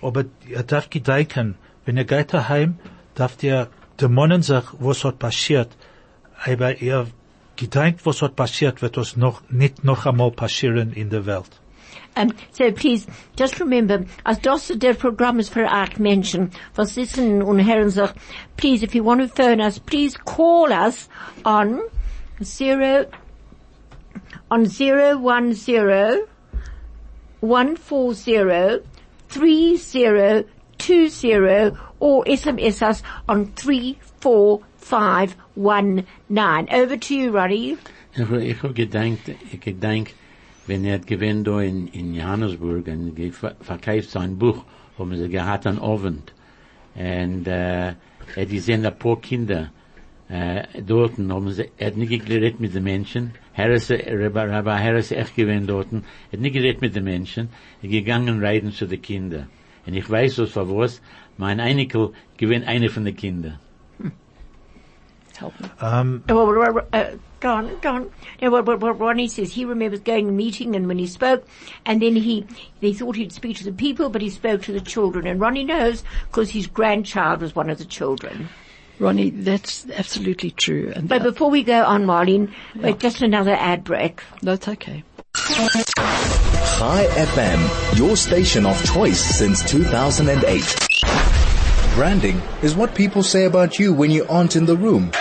Aber 0.01 0.26
ihr 0.47 0.63
darf 0.63 0.89
gedenken, 0.89 1.55
wenn 1.86 1.97
ihr 1.97 2.05
geht 2.05 2.34
daheim, 2.34 2.78
darf 3.15 3.41
ihr 3.41 3.67
dämonen 3.99 4.43
sich, 4.43 4.63
was 4.80 5.03
hat 5.03 5.20
passiert. 5.20 5.76
Aber 6.45 6.80
ihr 6.80 7.07
gedenkt, 7.60 8.05
was 8.05 8.22
hat 8.22 8.36
passiert, 8.36 8.82
wird 8.82 8.97
noch, 9.18 9.41
nicht 9.49 9.84
noch 9.84 10.05
einmal 10.05 10.32
passieren 10.32 10.93
in 10.93 11.10
der 11.10 11.26
Welt. 11.26 11.60
Um, 12.16 12.34
so 12.51 12.72
please, 12.72 13.07
just 13.38 13.60
remember, 13.60 14.03
as 14.26 14.39
das 14.41 14.68
der 14.76 14.93
Programm 14.93 15.39
ist 15.39 15.53
für 15.53 15.66
euch 15.66 15.99
Menschen, 15.99 16.51
was 16.76 16.95
wissen 16.95 17.41
und 17.41 17.66
hören 17.66 17.89
sich, 17.89 18.10
please, 18.57 18.84
if 18.84 18.95
you 18.95 19.03
want 19.03 19.22
to 19.22 19.28
phone 19.28 19.62
us, 19.62 19.80
please 19.80 20.18
call 20.26 20.72
us 20.72 21.07
on 21.45 21.80
zero, 22.43 23.05
on 24.49 24.66
zero 24.66 25.18
one 25.18 25.53
zero 25.53 26.28
one 27.41 27.78
four 27.78 28.14
zero 28.14 28.82
three 29.30 29.78
zero 29.78 30.43
two 30.78 31.07
zero 31.10 31.78
or 31.99 32.26
SMS 32.26 32.82
us 32.82 33.03
on 33.28 33.53
three 33.55 33.97
four 34.20 34.62
five 34.89 35.35
one 35.55 36.03
nine. 36.29 36.67
Over 36.71 36.97
to 36.97 37.13
you, 37.13 37.31
Ronnie. 37.31 37.77
Ich, 38.13 38.31
ich 38.31 38.63
hab 38.63 38.73
gedankt, 38.73 39.29
ich 39.51 39.59
gedank, 39.59 40.13
wenn 40.65 40.83
er 40.83 40.99
gewinnt 40.99 41.47
da 41.47 41.61
in, 41.61 41.87
in 41.87 42.15
Johannesburg 42.15 42.87
und 42.87 43.13
verkauft 43.61 44.09
sein 44.09 44.37
Buch, 44.37 44.65
haben 44.97 45.15
sie 45.15 45.29
gehabt 45.29 45.67
an 45.67 45.79
Abend. 45.79 46.33
Und, 46.95 47.47
äh, 47.47 47.93
er 48.35 48.45
gesehen 48.45 48.85
ein 48.85 48.97
paar 48.97 49.21
Kinder, 49.21 49.71
äh, 50.27 50.63
dort, 50.85 51.17
haben 51.17 51.51
sie, 51.51 51.69
er 51.77 51.87
hat 51.87 51.97
nicht 51.97 52.25
geredet 52.25 52.59
mit 52.59 52.73
den 52.73 52.83
Menschen. 52.83 53.33
Harris, 53.53 53.91
Rabbi, 53.91 54.39
Rabbi 54.39 54.71
Harris 54.71 55.11
echt 55.11 55.35
gewinnt 55.35 55.69
dort, 55.69 55.87
hat 55.91 56.39
nicht 56.39 56.53
geredet 56.53 56.81
mit 56.81 56.95
den 56.95 57.03
Menschen, 57.03 57.49
er 57.81 57.89
gegangen 57.89 58.43
reiten 58.43 58.71
zu 58.71 58.87
den 58.87 59.01
Kindern. 59.01 59.47
Und 59.85 59.93
ich 59.93 60.09
weiß, 60.09 60.39
was 60.39 60.51
für 60.51 60.69
was, 60.75 61.01
mein 61.37 61.59
Einikel 61.59 62.11
gewinnt 62.37 62.67
eine 62.67 62.89
von 62.89 63.05
den 63.05 63.15
Kindern. 63.15 63.59
Help 65.39 65.59
me. 65.61 65.69
Um, 65.79 66.21
Uh, 66.29 66.35
well, 66.35 66.47
well, 66.47 66.87
uh, 66.91 67.11
go 67.39 67.49
on, 67.53 67.79
go 67.79 67.89
on. 67.93 68.11
No, 68.41 68.51
what, 68.51 68.65
what, 68.65 68.81
what 68.81 68.99
Ronnie 68.99 69.29
says, 69.29 69.53
he 69.53 69.63
remembers 69.63 70.01
going 70.01 70.25
to 70.25 70.27
and 70.27 70.37
meeting 70.37 70.75
and 70.75 70.85
when 70.85 70.99
he 70.99 71.07
spoke, 71.07 71.47
and 71.85 72.01
then 72.01 72.17
he, 72.17 72.45
they 72.81 72.91
thought 72.91 73.15
he'd 73.15 73.31
speak 73.31 73.55
to 73.57 73.63
the 73.63 73.71
people, 73.71 74.09
but 74.09 74.21
he 74.21 74.29
spoke 74.29 74.61
to 74.63 74.73
the 74.73 74.81
children. 74.81 75.25
And 75.25 75.39
Ronnie 75.39 75.63
knows 75.63 76.03
because 76.27 76.49
his 76.49 76.67
grandchild 76.67 77.39
was 77.39 77.55
one 77.55 77.69
of 77.69 77.77
the 77.77 77.85
children. 77.85 78.49
Ronnie, 78.99 79.29
that's 79.29 79.89
absolutely 79.91 80.51
true. 80.51 80.91
And 80.93 81.07
But 81.07 81.21
uh, 81.21 81.31
before 81.31 81.49
we 81.49 81.63
go 81.63 81.85
on, 81.85 82.05
Marlene, 82.05 82.53
wait, 82.75 82.99
just 82.99 83.21
another 83.21 83.53
ad 83.53 83.85
break. 83.85 84.21
that's 84.41 84.67
okay. 84.67 85.03
Chai 85.35 87.05
FM, 87.07 87.97
your 87.97 88.17
station 88.17 88.65
of 88.65 88.83
choice 88.85 89.19
since 89.21 89.63
2008. 89.69 90.88
Branding 91.99 92.39
is 92.63 92.75
what 92.75 92.95
people 92.95 93.23
say 93.23 93.43
about 93.43 93.77
you 93.77 93.93
when 93.93 94.09
you 94.09 94.25
aren't 94.29 94.55
in 94.55 94.65
the 94.65 94.77
room. 94.77 95.11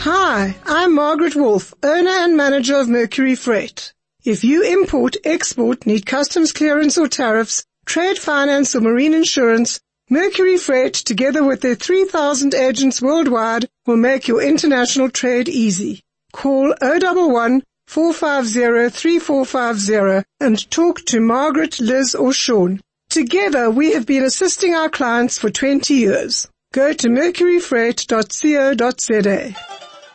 Hi, 0.00 0.54
I'm 0.66 0.94
Margaret 0.94 1.34
Wolf, 1.34 1.72
owner 1.82 2.10
and 2.10 2.36
manager 2.36 2.76
of 2.76 2.90
Mercury 2.90 3.36
Freight. 3.36 3.94
If 4.26 4.44
you 4.44 4.62
import, 4.62 5.16
export, 5.24 5.86
need 5.86 6.04
customs 6.04 6.52
clearance 6.52 6.98
or 6.98 7.08
tariffs, 7.08 7.64
trade 7.86 8.18
finance 8.18 8.76
or 8.76 8.82
marine 8.82 9.14
insurance, 9.14 9.80
Mercury 10.10 10.58
Freight, 10.58 10.92
together 10.92 11.42
with 11.42 11.62
their 11.62 11.74
3,000 11.74 12.54
agents 12.54 13.00
worldwide, 13.00 13.66
will 13.86 13.96
make 13.96 14.28
your 14.28 14.42
international 14.42 15.08
trade 15.08 15.48
easy. 15.48 16.02
Call 16.32 16.74
011 16.82 17.62
450 17.86 18.90
3450 18.90 20.24
and 20.40 20.70
talk 20.70 21.00
to 21.06 21.20
Margaret, 21.20 21.80
Liz 21.80 22.14
or 22.14 22.32
Sean. 22.32 22.80
Together 23.08 23.70
we 23.70 23.92
have 23.92 24.06
been 24.06 24.24
assisting 24.24 24.74
our 24.74 24.88
clients 24.88 25.38
for 25.38 25.50
20 25.50 25.94
years. 25.94 26.48
Go 26.72 26.92
to 26.92 27.08
mercuryfreight.co.za. 27.08 29.56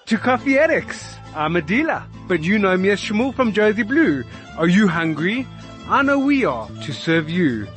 to 0.06 0.18
Coffee 0.18 0.60
Addicts. 0.60 1.16
I'm 1.34 1.56
a 1.56 1.62
dealer, 1.62 2.04
but 2.28 2.44
you 2.44 2.60
know 2.60 2.76
me 2.76 2.90
as 2.90 3.00
Shmuel 3.00 3.34
from 3.34 3.54
Josie 3.54 3.84
Blue. 3.84 4.26
Are 4.58 4.68
you 4.68 4.90
hungry? 4.90 5.48
I 5.88 6.02
know 6.02 6.20
we 6.20 6.44
are 6.46 6.68
to 6.68 6.92
serve 6.92 7.30
you. 7.30 7.68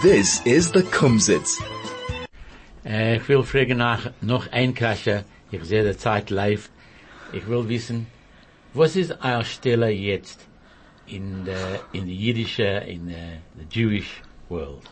This 0.03 0.45
is 0.45 0.71
the 0.71 0.83
Kumzits. 0.83 1.59
Eh, 2.85 3.13
äh, 3.13 3.15
ich 3.17 3.27
will 3.27 3.41
fragen 3.41 3.79
nach 3.79 4.11
noch 4.21 4.51
ein 4.51 4.75
Kasche. 4.75 5.25
Ich 5.55 5.63
sehe 5.63 5.83
die 5.83 5.97
Zeit 5.97 6.29
live. 6.29 6.69
Ich 7.31 7.47
will 7.47 7.67
wissen, 7.69 8.07
was 8.73 8.95
ist 8.95 9.13
Stelle 9.43 9.89
jetzt 9.89 10.45
in 11.07 11.45
der, 11.45 11.79
in 11.93 12.05
the 12.05 12.13
Yiddish, 12.13 12.59
in 12.59 13.07
the, 13.07 13.39
the 13.57 13.65
Jewish 13.69 14.21
world? 14.49 14.83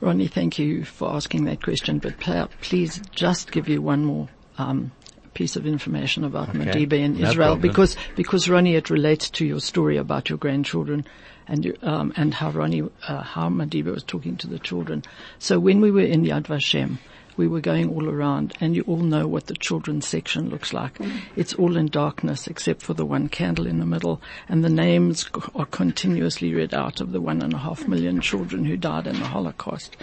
Ronnie, 0.00 0.28
thank 0.28 0.58
you 0.58 0.84
for 0.84 1.12
asking 1.14 1.44
that 1.44 1.62
question, 1.62 1.98
but 1.98 2.14
please 2.60 3.00
just 3.12 3.52
give 3.52 3.68
you 3.68 3.80
one 3.82 4.04
more 4.04 4.28
um, 4.58 4.90
piece 5.34 5.56
of 5.56 5.66
information 5.66 6.24
about 6.24 6.48
Okay. 6.50 6.58
Madiba 6.86 6.92
in 6.98 7.18
No 7.20 7.28
Israel, 7.28 7.54
problem. 7.54 7.60
because 7.60 7.96
because 8.16 8.48
Ronnie, 8.48 8.74
it 8.76 8.90
relates 8.90 9.30
to 9.30 9.44
your 9.44 9.60
story 9.60 9.96
about 9.96 10.28
your 10.28 10.38
grandchildren, 10.38 11.04
and 11.48 11.76
um, 11.82 12.12
and 12.16 12.34
how 12.34 12.50
Ronnie, 12.50 12.82
uh, 13.08 13.22
how 13.22 13.48
Madiba 13.48 13.92
was 13.92 14.02
talking 14.04 14.36
to 14.38 14.46
the 14.46 14.58
children. 14.58 15.02
So 15.38 15.58
when 15.58 15.80
we 15.80 15.90
were 15.90 16.00
in 16.00 16.24
Yad 16.24 16.44
Vashem, 16.44 16.98
we 17.36 17.48
were 17.48 17.60
going 17.60 17.88
all 17.88 18.08
around, 18.08 18.54
and 18.60 18.76
you 18.76 18.82
all 18.86 18.98
know 18.98 19.26
what 19.26 19.46
the 19.46 19.54
children's 19.54 20.06
section 20.06 20.50
looks 20.50 20.72
like. 20.72 20.98
Mm-hmm. 20.98 21.18
It's 21.36 21.54
all 21.54 21.76
in 21.76 21.86
darkness 21.86 22.46
except 22.46 22.82
for 22.82 22.94
the 22.94 23.06
one 23.06 23.28
candle 23.28 23.66
in 23.66 23.78
the 23.78 23.86
middle, 23.86 24.20
and 24.48 24.64
the 24.64 24.68
names 24.68 25.28
are 25.54 25.66
continuously 25.66 26.52
read 26.54 26.74
out 26.74 27.00
of 27.00 27.12
the 27.12 27.20
one 27.20 27.42
and 27.42 27.54
a 27.54 27.58
half 27.58 27.88
million 27.88 28.20
children 28.20 28.64
who 28.64 28.76
died 28.76 29.06
in 29.06 29.18
the 29.18 29.26
Holocaust. 29.26 29.96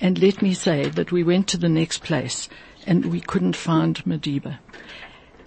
And 0.00 0.20
let 0.20 0.42
me 0.42 0.54
say 0.54 0.88
that 0.88 1.12
we 1.12 1.22
went 1.22 1.48
to 1.48 1.58
the 1.58 1.68
next 1.68 2.02
place, 2.02 2.48
and 2.86 3.06
we 3.06 3.20
couldn't 3.20 3.56
find 3.56 3.96
Madiba. 4.04 4.58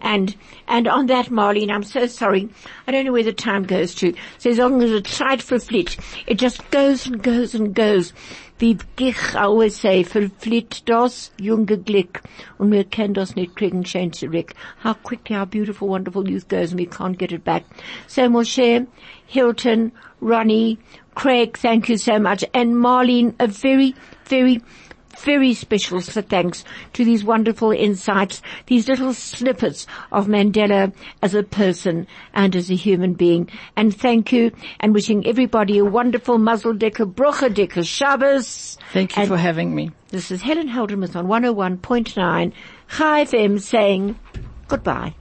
And, 0.00 0.34
and 0.66 0.88
on 0.88 1.06
that, 1.06 1.26
Marlene, 1.26 1.70
I'm 1.70 1.82
so 1.82 2.06
sorry. 2.06 2.48
I 2.86 2.92
don't 2.92 3.04
know 3.04 3.12
where 3.12 3.22
the 3.22 3.32
time 3.32 3.64
goes 3.64 3.94
to. 3.96 4.14
So 4.38 4.50
as 4.50 4.58
long 4.58 4.82
as 4.82 4.90
it's 4.90 5.16
Zeit 5.16 5.42
for 5.42 5.58
flit, 5.58 5.96
it 6.26 6.38
just 6.38 6.70
goes 6.70 7.06
and 7.06 7.22
goes 7.22 7.54
and 7.54 7.74
goes. 7.74 8.12
Wie 8.58 8.76
ich 8.98 9.34
always 9.34 9.74
say, 9.74 10.04
verflitt 10.04 10.82
das 10.84 11.32
junge 11.38 11.78
Glück. 11.78 12.20
Und 12.58 12.72
wir 12.72 12.84
können 12.84 13.14
das 13.14 13.34
nicht 13.34 13.56
kriegen 13.56 13.86
schön 13.86 14.12
zurück. 14.12 14.52
How 14.84 14.94
quickly 15.02 15.34
our 15.34 15.46
beautiful, 15.46 15.88
wonderful 15.88 16.28
youth 16.28 16.46
goes 16.48 16.72
and 16.72 16.78
we 16.78 16.84
can't 16.84 17.16
get 17.16 17.32
it 17.32 17.42
back. 17.42 17.64
So 18.06 18.28
Moshe, 18.28 18.86
Hilton, 19.26 19.92
Ronnie, 20.20 20.78
Craig, 21.14 21.56
thank 21.56 21.88
you 21.88 21.96
so 21.96 22.18
much. 22.18 22.44
And 22.52 22.74
Marlene, 22.74 23.34
a 23.40 23.46
very, 23.46 23.94
very, 24.26 24.60
very 25.20 25.54
special 25.54 26.00
thanks 26.00 26.64
to 26.92 27.04
these 27.04 27.24
wonderful 27.24 27.70
insights, 27.70 28.42
these 28.66 28.88
little 28.88 29.12
snippets 29.14 29.86
of 30.12 30.26
Mandela 30.26 30.92
as 31.22 31.34
a 31.34 31.42
person 31.42 32.06
and 32.34 32.54
as 32.56 32.70
a 32.70 32.74
human 32.74 33.14
being. 33.14 33.48
And 33.76 33.94
thank 33.96 34.32
you 34.32 34.52
and 34.80 34.94
wishing 34.94 35.26
everybody 35.26 35.78
a 35.78 35.84
wonderful 35.84 36.38
Mazel 36.38 36.74
Decker, 36.74 37.06
Brocha 37.06 37.52
Decker 37.52 37.84
Shabbos. 37.84 38.78
Thank 38.92 39.16
you 39.16 39.22
And 39.22 39.28
for 39.28 39.36
having 39.36 39.74
me. 39.74 39.90
This 40.08 40.30
is 40.30 40.42
Helen 40.42 40.68
Heldenmuth 40.68 41.16
on 41.16 41.26
101.9 41.26 42.52
Chai 42.88 43.24
FM 43.24 43.60
saying 43.60 44.18
goodbye. 44.68 45.14